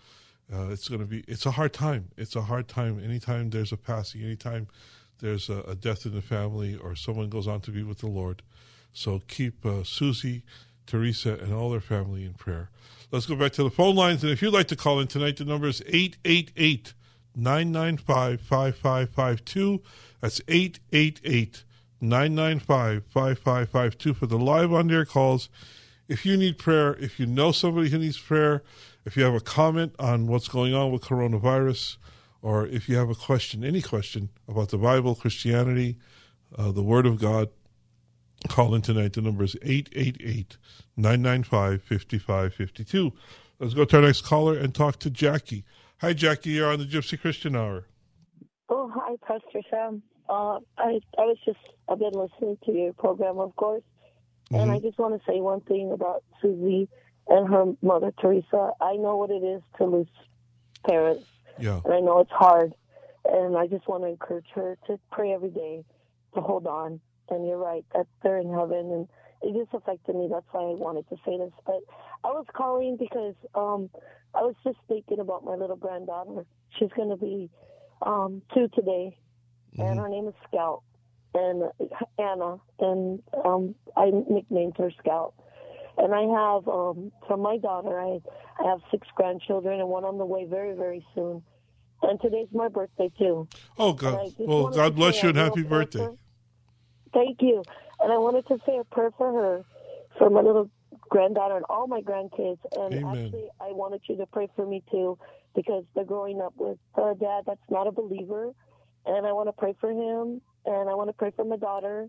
[0.53, 2.09] Uh, it's going to be, it's a hard time.
[2.17, 3.03] It's a hard time.
[3.03, 4.67] Anytime there's a passing, anytime
[5.21, 8.09] there's a, a death in the family or someone goes on to be with the
[8.09, 8.43] Lord.
[8.93, 10.43] So keep uh, Susie,
[10.87, 12.71] Teresa, and all their family in prayer.
[13.13, 14.23] Let's go back to the phone lines.
[14.23, 16.95] And if you'd like to call in tonight, the number is 888
[17.37, 19.83] 995 5552.
[20.21, 21.65] That's 888
[22.01, 25.49] 995 5552 for the live on air calls.
[26.09, 28.63] If you need prayer, if you know somebody who needs prayer,
[29.05, 31.97] if you have a comment on what's going on with coronavirus,
[32.43, 35.99] or if you have a question, any question about the Bible, Christianity,
[36.57, 37.49] uh, the Word of God,
[38.49, 39.13] call in tonight.
[39.13, 40.57] The number is 888
[40.97, 43.13] 995 5552.
[43.59, 45.65] Let's go to our next caller and talk to Jackie.
[46.01, 46.51] Hi, Jackie.
[46.51, 47.85] You're on the Gypsy Christian Hour.
[48.71, 50.03] Oh, hi, Pastor Sam.
[50.31, 51.59] Uh, I I was just
[51.91, 53.83] I've been listening to your program, of course,
[54.53, 56.89] and I just want to say one thing about Susie
[57.29, 58.71] and her mother Teresa.
[58.81, 60.09] I know what it is to lose
[60.89, 61.27] parents,
[61.59, 61.81] Yeah.
[61.85, 62.75] and I know it's hard.
[63.25, 65.85] And I just want to encourage her to pray every day,
[66.35, 67.01] to hold on.
[67.29, 69.09] And you're right that they're in heaven, and
[69.43, 70.29] it just affected me.
[70.31, 71.53] That's why I wanted to say this.
[71.67, 71.81] But
[72.25, 73.91] I was calling because um,
[74.35, 76.45] I was just thinking about my little granddaughter.
[76.79, 77.51] She's going to be
[78.03, 79.17] um, two today,
[79.79, 80.83] and her name is Scout,
[81.35, 81.65] and
[82.19, 85.35] Anna, and um, I nicknamed her Scout.
[85.97, 88.21] And I have um, from my daughter, I,
[88.59, 91.43] I have six grandchildren, and one on the way very, very soon.
[92.03, 93.49] And today's my birthday too.
[93.79, 94.33] Oh, God.
[94.39, 95.99] Well, God bless you and happy birthday.
[96.07, 96.17] for-
[97.13, 97.65] Thank you.
[98.01, 99.65] And I wanted to say a prayer for her,
[100.17, 100.71] for my little
[101.11, 102.59] granddaughter and all my grandkids.
[102.73, 103.05] And Amen.
[103.07, 105.19] actually, I wanted you to pray for me too,
[105.55, 108.53] because they're growing up with a dad that's not a believer.
[109.07, 112.09] And I want to pray for him, and I want to pray for my daughter.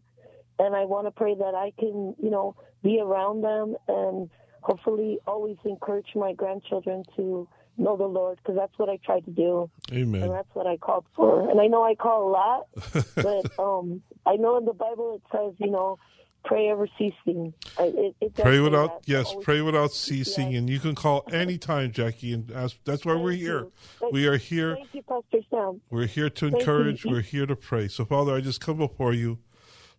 [0.59, 4.29] and I want to pray that I can, you know, be around them and
[4.61, 7.47] hopefully always encourage my grandchildren to
[7.77, 9.71] know the Lord because that's what I tried to do.
[9.91, 10.21] Amen.
[10.21, 11.49] And that's what I called for.
[11.49, 12.67] And I know I call a lot,
[13.15, 15.97] but um, I know in the Bible it says, you know,
[16.43, 17.53] pray ever ceasing.
[17.79, 22.51] It, it pray without yes, pray without ceasing, and you can call anytime, Jackie, and
[22.51, 23.67] ask, that's why Thank we're here.
[24.11, 24.75] we are here.
[24.75, 25.81] Thank you, Pastor Sam.
[25.89, 27.05] We're here to encourage.
[27.05, 27.87] We're here to pray.
[27.87, 29.39] So, Father, I just come before you,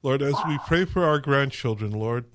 [0.03, 2.26] Lord, as we pray for our grandchildren, Lord.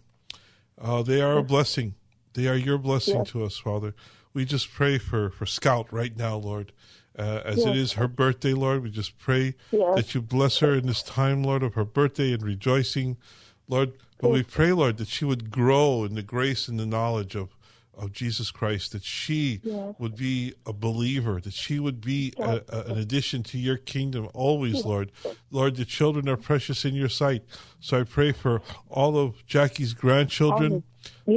[0.80, 1.95] Uh, they are a blessing.
[2.34, 3.30] They are your blessing yes.
[3.32, 3.95] to us, Father.
[4.34, 6.72] We just pray for, for Scout right now, Lord.
[7.18, 7.68] Uh, as yes.
[7.68, 9.95] it is her birthday, Lord, we just pray yes.
[9.95, 13.18] that you bless her in this time, Lord, of her birthday and rejoicing,
[13.68, 13.93] Lord.
[14.20, 17.55] But we pray, Lord, that she would grow in the grace and the knowledge of,
[17.95, 19.93] of Jesus Christ, that she yes.
[19.99, 24.28] would be a believer, that she would be a, a, an addition to your kingdom
[24.34, 25.11] always, Lord.
[25.51, 27.43] Lord, the children are precious in your sight.
[27.80, 30.84] So I pray for all of Jackie's grandchildren.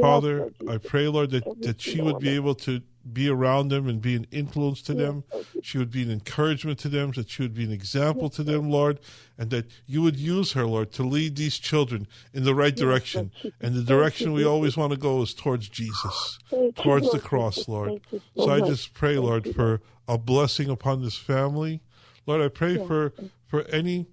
[0.00, 2.80] Father, I pray, Lord, that, that she would be able to
[3.12, 5.24] be around them and be an influence to them.
[5.62, 8.70] She would be an encouragement to them, that she would be an example to them,
[8.70, 9.00] Lord,
[9.38, 13.32] and that you would use her, Lord, to lead these children in the right direction.
[13.60, 16.38] And the direction we always want to go is towards Jesus,
[16.76, 18.00] towards the cross, Lord.
[18.36, 21.80] So I just pray, Lord, for a blessing upon this family.
[22.26, 23.12] Lord, I pray for
[23.50, 24.06] for any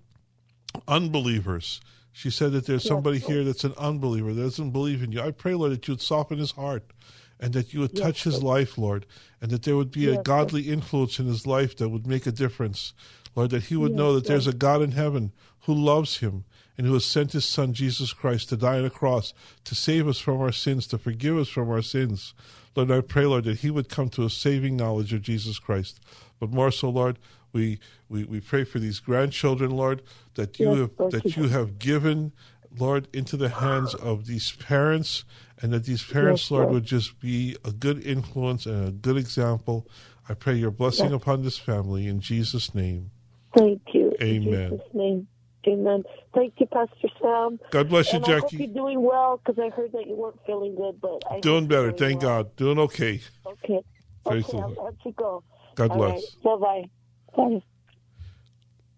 [0.88, 1.79] unbelievers.
[2.11, 5.21] She said that there's somebody here that's an unbeliever, that doesn't believe in you.
[5.21, 6.83] I pray, Lord, that you would soften his heart
[7.39, 9.05] and that you would yes, touch his life, Lord,
[9.41, 12.25] and that there would be yes, a godly influence in his life that would make
[12.25, 12.93] a difference.
[13.35, 15.31] Lord, that he would yes, know that there's a God in heaven
[15.61, 16.45] who loves him
[16.77, 19.33] and who has sent his son Jesus Christ to die on a cross
[19.65, 22.33] to save us from our sins, to forgive us from our sins.
[22.75, 25.99] Lord, I pray, Lord, that he would come to a saving knowledge of Jesus Christ.
[26.39, 27.17] But more so, Lord,
[27.51, 30.03] we, we, we pray for these grandchildren, Lord,
[30.35, 32.33] that you have that you have given,
[32.77, 35.23] Lord, into the hands of these parents
[35.62, 38.91] and that these parents, yes, Lord, Lord, would just be a good influence and a
[38.91, 39.88] good example.
[40.30, 41.22] I pray your blessing yes.
[41.22, 43.12] upon this family in Jesus' name.
[43.58, 44.14] Thank you.
[44.22, 44.53] Amen.
[44.53, 45.28] In Jesus' name.
[45.68, 46.03] Amen.
[46.34, 47.60] Thank you, Pastor Sam.
[47.72, 48.38] God bless you, and Jackie.
[48.38, 51.39] I hope you're doing well because I heard that you weren't feeling good, but I
[51.41, 51.91] doing better.
[51.91, 52.43] Thank well.
[52.43, 52.55] God.
[52.55, 53.22] Doing okay.
[53.45, 53.82] Okay.
[54.26, 55.43] Praise okay, I'll let you go.
[55.76, 56.36] God All bless.
[56.45, 56.60] Right.
[56.60, 56.89] Bye
[57.36, 57.62] bye.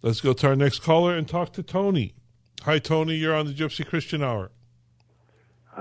[0.01, 2.13] Let's go to our next caller and talk to Tony.
[2.63, 3.15] Hi, Tony.
[3.15, 4.51] You're on the Gypsy Christian Hour.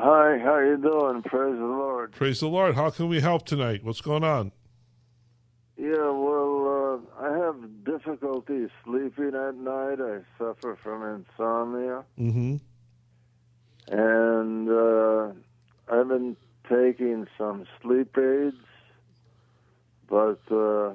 [0.01, 1.23] Hi, how you doing?
[1.23, 2.13] Praise the Lord.
[2.13, 2.77] Praise the Lord.
[2.77, 3.83] How can we help tonight?
[3.83, 4.53] What's going on?
[5.77, 9.99] Yeah, well, uh, I have difficulty sleeping at night.
[10.01, 12.05] I suffer from insomnia.
[12.17, 12.57] Mm-hmm.
[13.89, 15.33] And uh,
[15.93, 16.37] I've been
[16.69, 18.55] taking some sleep aids,
[20.09, 20.93] but uh,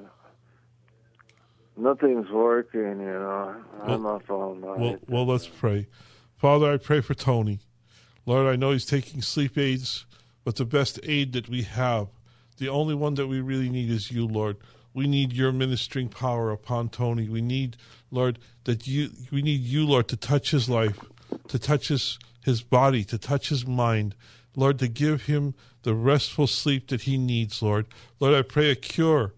[1.76, 3.54] nothing's working, you know.
[3.82, 4.78] I'm well, up all night.
[4.78, 5.88] Well, well, let's pray.
[6.36, 7.60] Father, I pray for Tony.
[8.26, 10.06] Lord, I know he's taking sleep aids,
[10.44, 12.08] but the best aid that we have,
[12.58, 14.56] the only one that we really need is you, Lord.
[14.92, 17.28] We need your ministering power upon Tony.
[17.28, 17.76] We need,
[18.10, 20.98] Lord, that you we need you, Lord, to touch his life,
[21.48, 24.14] to touch his his body, to touch his mind.
[24.56, 27.86] Lord, to give him the restful sleep that he needs, Lord.
[28.20, 29.34] Lord, I pray a cure.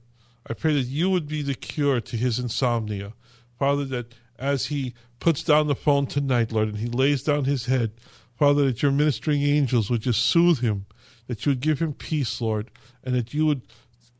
[0.48, 3.14] I pray that you would be the cure to his insomnia.
[3.58, 7.66] Father, that as he puts down the phone tonight, Lord, and he lays down his
[7.66, 7.92] head,
[8.36, 10.86] Father, that your ministering angels would just soothe him,
[11.26, 12.70] that you would give him peace, Lord,
[13.02, 13.62] and that you would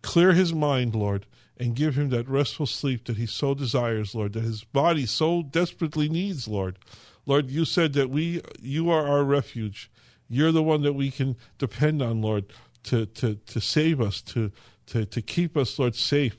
[0.02, 1.26] clear his mind, Lord,
[1.58, 5.42] and give him that restful sleep that he so desires, Lord, that his body so
[5.42, 6.78] desperately needs, Lord.
[7.26, 9.90] Lord, you said that we you are our refuge.
[10.28, 12.46] You're the one that we can depend on, Lord,
[12.84, 14.52] to to, to save us, to,
[14.86, 16.36] to, to keep us, Lord, safe.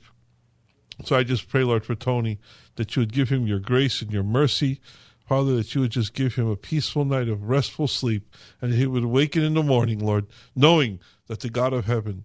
[1.03, 2.39] So I just pray, Lord, for Tony,
[2.75, 4.79] that you would give him your grace and your mercy,
[5.27, 8.87] Father, that you would just give him a peaceful night of restful sleep, and he
[8.87, 12.23] would awaken in the morning, Lord, knowing that the God of heaven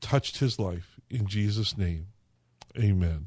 [0.00, 1.00] touched his life.
[1.10, 2.06] In Jesus' name,
[2.76, 3.26] amen.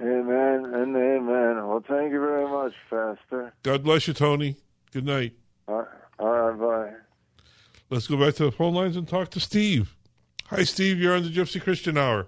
[0.00, 1.66] Amen and amen.
[1.66, 3.52] Well, thank you very much, Pastor.
[3.62, 4.56] God bless you, Tony.
[4.92, 5.34] Good night.
[5.68, 5.88] All right,
[6.18, 6.96] all right bye.
[7.90, 9.96] Let's go back to the phone lines and talk to Steve.
[10.46, 10.98] Hi, Steve.
[10.98, 12.26] You're on the Gypsy Christian Hour.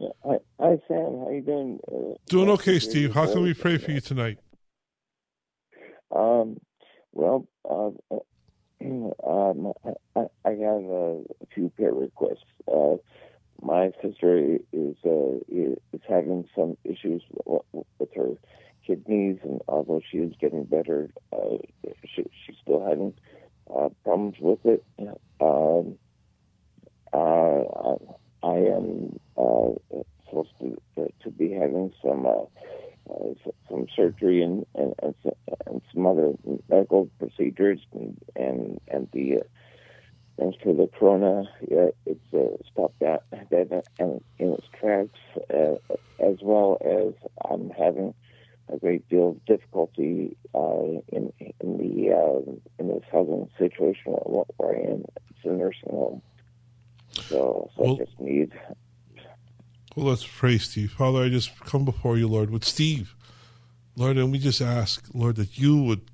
[0.00, 1.20] Hi, hi Sam.
[1.20, 1.80] How you doing?
[1.90, 3.14] Uh, doing okay, Steve.
[3.14, 4.38] How can we pray for you tonight?
[6.14, 6.60] Um,
[7.12, 7.90] well, uh,
[8.84, 9.72] um,
[10.14, 11.22] I, I have a
[11.54, 12.44] few prayer requests.
[12.70, 12.96] Uh,
[13.62, 18.32] my sister is uh, is having some issues with her
[18.86, 21.56] kidneys, and although she is getting better, uh,
[22.04, 23.14] she, she's still having
[23.74, 24.84] uh, problems with it.
[25.40, 25.96] Um,
[27.12, 27.96] uh,
[28.42, 29.72] I am uh,
[30.30, 32.44] supposed to uh, to be having some uh,
[33.10, 33.34] uh,
[33.68, 34.94] some surgery and, and
[35.66, 36.32] and some other
[36.68, 39.44] medical procedures and and, and the uh,
[40.40, 45.18] and for the corona, yeah, it's uh, stopped that that in, in its tracks,
[45.52, 45.74] uh,
[46.18, 47.12] as well as
[47.50, 48.14] I'm having
[48.72, 54.74] a great deal of difficulty uh, in in the uh, in the southern situation where
[54.74, 55.04] I am.
[55.30, 56.22] It's a nursing home,
[57.28, 58.52] so, so well, I just need.
[59.96, 60.90] Well, let's pray, Steve.
[60.90, 63.14] Father, I just come before you, Lord, with Steve,
[63.94, 66.10] Lord, and we just ask, Lord, that you would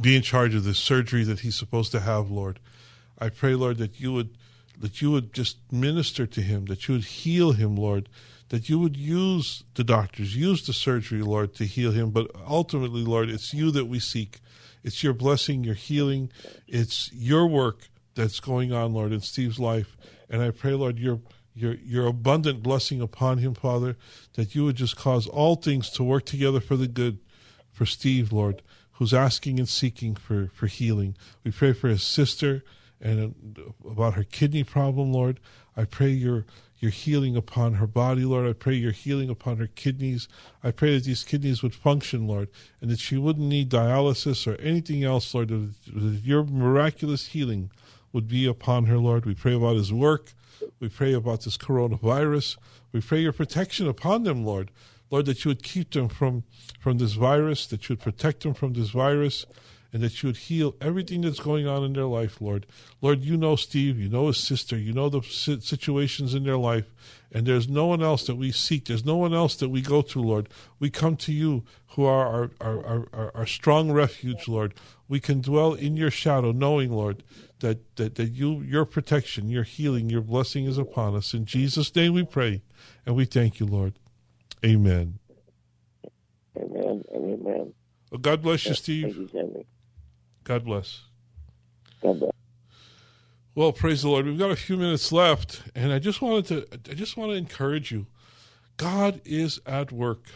[0.00, 2.58] be in charge of the surgery that he's supposed to have, Lord.
[3.16, 4.36] I pray, Lord, that you would
[4.80, 8.08] that you would just minister to him, that you would heal him, Lord,
[8.48, 12.10] that you would use the doctors, use the surgery, Lord, to heal him.
[12.10, 14.40] But ultimately, Lord, it's you that we seek.
[14.82, 16.32] It's your blessing, your healing.
[16.66, 19.96] It's your work that's going on, Lord, in Steve's life.
[20.28, 21.20] And I pray, Lord, your
[21.54, 23.96] your your abundant blessing upon him, Father,
[24.34, 27.18] that you would just cause all things to work together for the good
[27.72, 31.16] for Steve, Lord, who's asking and seeking for, for healing.
[31.42, 32.64] We pray for his sister
[33.00, 35.40] and uh, about her kidney problem, Lord.
[35.76, 36.46] I pray your
[36.78, 38.46] your healing upon her body, Lord.
[38.48, 40.28] I pray your healing upon her kidneys.
[40.62, 42.48] I pray that these kidneys would function, Lord,
[42.80, 45.48] and that she wouldn't need dialysis or anything else, Lord.
[45.48, 47.70] That your miraculous healing
[48.12, 49.24] would be upon her, Lord.
[49.24, 50.32] We pray about his work.
[50.80, 52.56] We pray about this coronavirus.
[52.92, 54.70] We pray your protection upon them, Lord.
[55.10, 56.44] Lord, that you would keep them from,
[56.80, 59.46] from this virus, that you would protect them from this virus,
[59.94, 62.66] and that you would heal everything that's going on in their life, Lord.
[63.00, 66.92] Lord, you know Steve, you know his sister, you know the situations in their life,
[67.32, 68.86] and there's no one else that we seek.
[68.86, 70.48] There's no one else that we go to, Lord.
[70.78, 71.62] We come to you,
[71.94, 74.74] who are our, our, our, our strong refuge, Lord.
[75.08, 77.22] We can dwell in your shadow, knowing, Lord,
[77.60, 81.32] that, that, that you your protection, your healing, your blessing is upon us.
[81.32, 82.62] In Jesus' name we pray,
[83.06, 83.94] and we thank you, Lord.
[84.64, 85.20] Amen.
[86.56, 87.74] Amen amen.
[88.10, 89.16] Well, God bless you, Steve.
[89.16, 89.64] You,
[90.44, 91.02] God bless.
[92.02, 92.32] God bless.
[93.54, 94.26] Well, praise the Lord.
[94.26, 97.36] We've got a few minutes left, and I just wanted to I just want to
[97.36, 98.06] encourage you.
[98.76, 100.26] God is at work.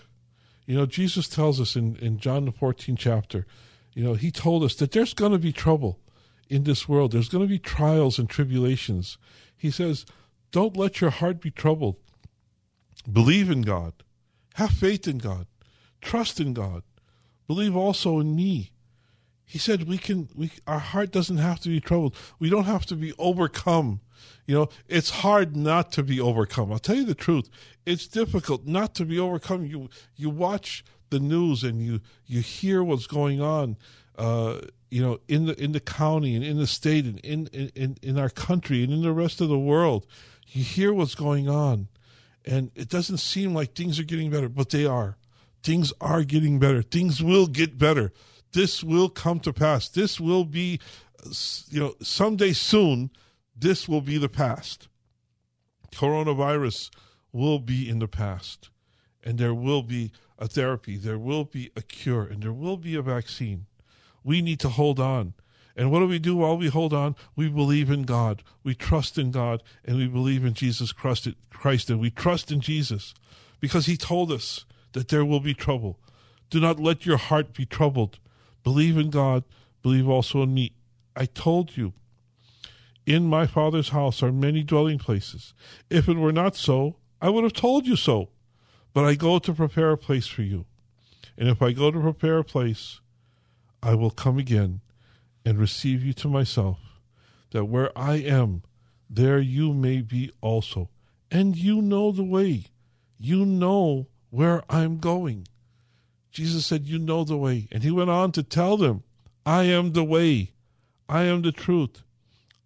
[0.67, 3.47] You know, Jesus tells us in, in John the 14th chapter,
[3.95, 5.99] you know, he told us that there's going to be trouble
[6.49, 7.13] in this world.
[7.13, 9.19] There's going to be trials and tribulations.
[9.57, 10.05] He says,
[10.53, 11.97] don't let your heart be troubled.
[13.11, 13.95] Believe in God.
[14.55, 15.47] Have faith in God.
[16.01, 16.83] Trust in God.
[17.47, 18.71] Believe also in me.
[19.49, 22.15] He said we can we our heart doesn't have to be troubled.
[22.39, 24.01] We don't have to be overcome.
[24.45, 26.71] You know, it's hard not to be overcome.
[26.71, 27.49] I'll tell you the truth.
[27.87, 29.65] It's difficult not to be overcome.
[29.65, 33.79] You you watch the news and you you hear what's going on
[34.19, 34.59] uh,
[34.91, 38.19] you know in the in the county and in the state and in, in in
[38.19, 40.07] our country and in the rest of the world.
[40.49, 41.89] You hear what's going on
[42.45, 45.17] and it doesn't seem like things are getting better, but they are.
[45.63, 46.83] Things are getting better.
[46.83, 48.13] Things will get better
[48.59, 49.89] this will come to pass.
[49.89, 50.81] This will be,
[51.71, 53.11] you know, someday soon,
[53.57, 54.89] this will be the past.
[55.95, 56.91] Coronavirus
[57.31, 58.71] will be in the past,
[59.23, 62.97] and there will be a therapy, there will be a cure, and there will be
[62.97, 63.67] a vaccine.
[64.25, 65.35] We need to hold on.
[65.77, 67.15] And what do we do while we hold on?
[67.37, 68.43] We believe in God.
[68.65, 71.29] We trust in God and we believe in Jesus Christ,
[71.89, 73.15] and we trust in Jesus
[73.61, 76.01] because he told us that there will be trouble.
[76.51, 78.19] Do not let your heart be troubled.
[78.69, 79.45] Believe in God,
[79.81, 80.73] believe also in me.
[81.17, 81.95] I told you,
[83.07, 85.55] in my Father's house are many dwelling places.
[85.89, 88.29] If it were not so, I would have told you so.
[88.93, 90.67] But I go to prepare a place for you.
[91.39, 93.01] And if I go to prepare a place,
[93.83, 94.83] I will come again
[95.47, 96.79] and receive you to myself,
[97.53, 98.65] that where I am,
[99.09, 100.91] there you may be also.
[101.31, 102.65] And you know the way.
[103.19, 105.47] You know where I'm going.
[106.31, 107.69] Jesus said, You know the way.
[107.73, 109.03] And he went on to tell them,
[109.45, 110.53] I am the way,
[111.09, 112.03] I am the truth,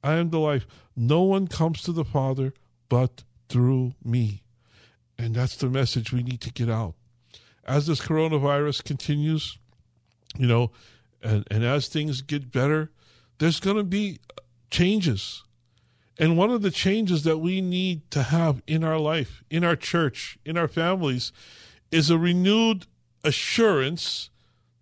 [0.03, 0.67] I am the life.
[0.97, 2.53] No one comes to the Father
[2.89, 4.43] but through me.
[5.19, 6.95] And that's the message we need to get out.
[7.65, 9.57] As this coronavirus continues,
[10.37, 10.73] you know,
[11.23, 12.91] and, and as things get better,
[13.39, 14.19] there's going to be
[14.71, 15.45] changes.
[16.19, 19.77] And one of the changes that we need to have in our life, in our
[19.77, 21.33] church, in our families,
[21.91, 22.87] is a renewed
[23.25, 24.31] assurance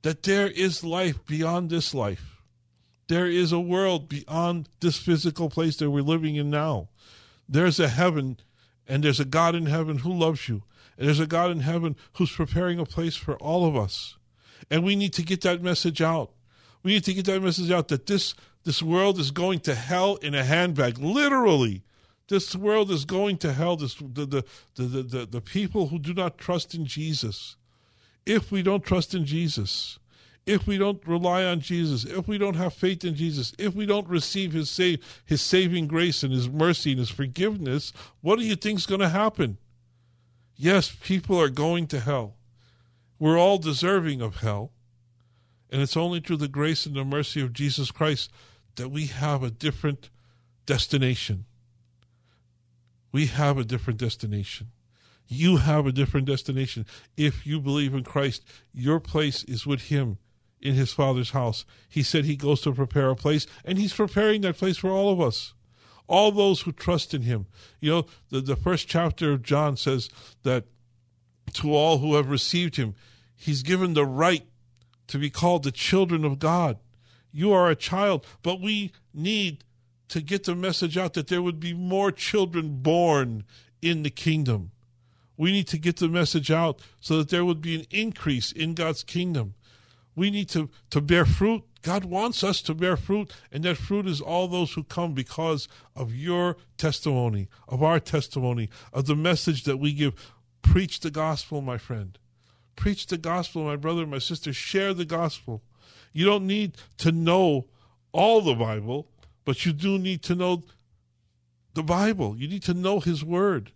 [0.03, 2.43] that there is life beyond this life.
[3.09, 6.89] There is a world beyond this physical place that we're living in now.
[7.49, 8.39] There's a heaven,
[8.87, 10.63] and there's a God in heaven who loves you.
[10.97, 14.17] And there's a God in heaven who's preparing a place for all of us.
[14.71, 16.31] And we need to get that message out.
[16.83, 20.17] We need to get that message out that this this world is going to hell
[20.17, 20.99] in a handbag.
[20.99, 21.83] Literally.
[22.29, 23.77] This world is going to hell.
[23.77, 24.45] This the the
[24.77, 27.57] the, the, the, the people who do not trust in Jesus
[28.27, 29.99] If we don't trust in Jesus,
[30.47, 33.87] if we don't rely on Jesus, if we don't have faith in Jesus, if we
[33.87, 38.45] don't receive his save his saving grace and his mercy and his forgiveness, what do
[38.45, 39.59] you think's going to happen?
[40.57, 42.37] Yes, people are going to hell.
[43.19, 44.73] We're all deserving of hell.
[45.71, 48.31] And it's only through the grace and the mercy of Jesus Christ
[48.77, 50.11] that we have a different
[50.67, 51.45] destination.
[53.13, 54.69] We have a different destination.
[55.33, 56.85] You have a different destination.
[57.17, 60.19] If you believe in Christ, your place is with Him
[60.61, 61.65] in His Father's house.
[61.89, 65.13] He said He goes to prepare a place, and He's preparing that place for all
[65.13, 65.55] of us.
[66.09, 67.47] All those who trust in Him.
[67.79, 70.11] You know, the, the first chapter of John says
[70.43, 70.65] that
[71.53, 72.97] to all who have received Him,
[73.37, 74.49] He's given the right
[75.07, 76.77] to be called the children of God.
[77.31, 79.63] You are a child, but we need
[80.09, 83.45] to get the message out that there would be more children born
[83.81, 84.73] in the kingdom.
[85.41, 88.75] We need to get the message out so that there would be an increase in
[88.75, 89.55] God's kingdom.
[90.15, 91.63] We need to, to bear fruit.
[91.81, 95.67] God wants us to bear fruit, and that fruit is all those who come because
[95.97, 100.13] of your testimony, of our testimony, of the message that we give.
[100.61, 102.19] Preach the gospel, my friend.
[102.77, 104.53] Preach the gospel, my brother, my sister.
[104.53, 105.63] Share the gospel.
[106.13, 107.65] You don't need to know
[108.13, 109.09] all the Bible,
[109.47, 110.65] but you do need to know
[111.73, 112.37] the Bible.
[112.37, 113.73] You need to know His Word.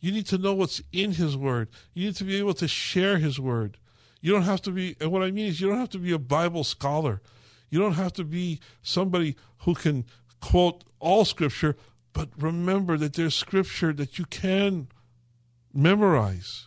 [0.00, 1.68] You need to know what's in His Word.
[1.94, 3.78] You need to be able to share His Word.
[4.20, 6.12] You don't have to be, and what I mean is, you don't have to be
[6.12, 7.20] a Bible scholar.
[7.70, 10.04] You don't have to be somebody who can
[10.40, 11.76] quote all Scripture,
[12.12, 14.88] but remember that there's Scripture that you can
[15.72, 16.66] memorize.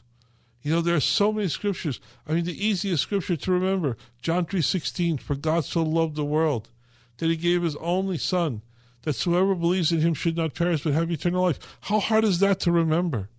[0.64, 2.00] You know, there are so many scriptures.
[2.26, 6.70] I mean, the easiest scripture to remember, John 3.16, For God so loved the world,
[7.18, 8.62] that he gave his only son,
[9.04, 11.60] that whoever believes in him should not perish but have eternal life.
[11.82, 13.30] How hard is that to remember?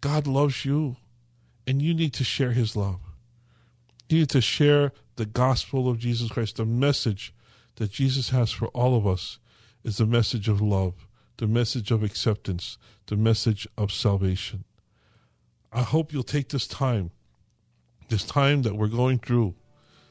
[0.00, 0.96] God loves you,
[1.66, 3.00] and you need to share his love.
[4.08, 6.56] You need to share the gospel of Jesus Christ.
[6.56, 7.34] The message
[7.76, 9.38] that Jesus has for all of us
[9.82, 11.06] is the message of love,
[11.38, 14.64] the message of acceptance, the message of salvation.
[15.72, 17.10] I hope you'll take this time,
[18.08, 19.54] this time that we're going through,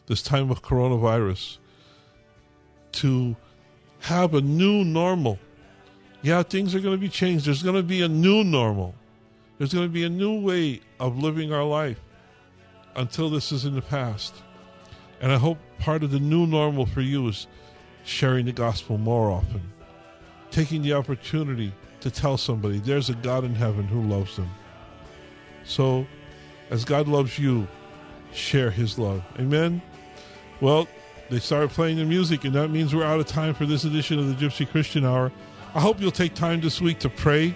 [0.08, 1.60] this time of coronavirus,
[2.94, 3.36] to
[4.04, 5.40] have a new normal.
[6.22, 7.46] Yeah, things are going to be changed.
[7.46, 8.96] There's going to be a new normal.
[9.58, 12.00] There's going to be a new way of living our life
[12.98, 14.34] until this is in the past.
[15.22, 17.48] And I hope part of the new normal for you is
[18.04, 19.62] sharing the gospel more often,
[20.52, 24.50] taking the opportunity to tell somebody there's a God in heaven who loves them.
[25.64, 26.06] So,
[26.70, 27.70] as God loves you,
[28.34, 29.24] share his love.
[29.40, 29.82] Amen.
[30.60, 30.90] Well,
[31.30, 34.20] they started playing the music, and that means we're out of time for this edition
[34.20, 35.32] of the Gypsy Christian Hour.
[35.74, 37.56] I hope you'll take time this week to pray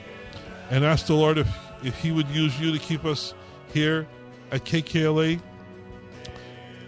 [0.72, 1.47] and ask the Lord if,
[1.84, 3.34] if He would use you to keep us
[3.74, 4.07] here
[4.51, 5.39] at KKLA.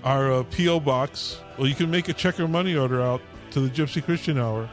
[0.04, 0.80] Our uh, P.O.
[0.80, 3.22] Box, well, you can make a check or money order out
[3.52, 4.70] to the Gypsy Christian Hour.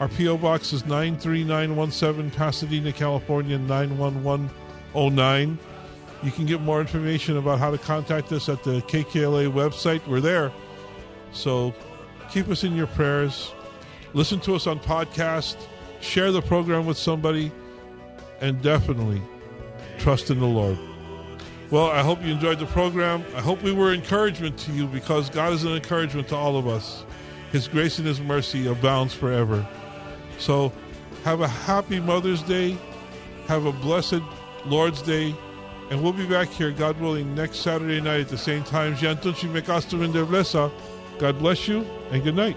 [0.00, 0.38] Our P.O.
[0.38, 5.58] Box is 93917 Pasadena, California 91109.
[6.22, 10.06] You can get more information about how to contact us at the KKLA website.
[10.08, 10.50] We're there.
[11.34, 11.74] So
[12.30, 13.52] keep us in your prayers.
[14.14, 15.56] Listen to us on podcast.
[16.00, 17.52] Share the program with somebody.
[18.40, 19.20] And definitely
[19.98, 20.78] trust in the Lord.
[21.70, 23.24] Well, I hope you enjoyed the program.
[23.34, 26.66] I hope we were encouragement to you because God is an encouragement to all of
[26.66, 27.04] us.
[27.52, 29.66] His grace and His mercy abounds forever.
[30.38, 30.72] So
[31.24, 32.76] have a happy Mother's Day.
[33.46, 34.20] Have a blessed
[34.66, 35.34] Lord's Day.
[35.90, 38.96] And we'll be back here, God willing, next Saturday night at the same time.
[41.18, 42.56] God bless you and good night.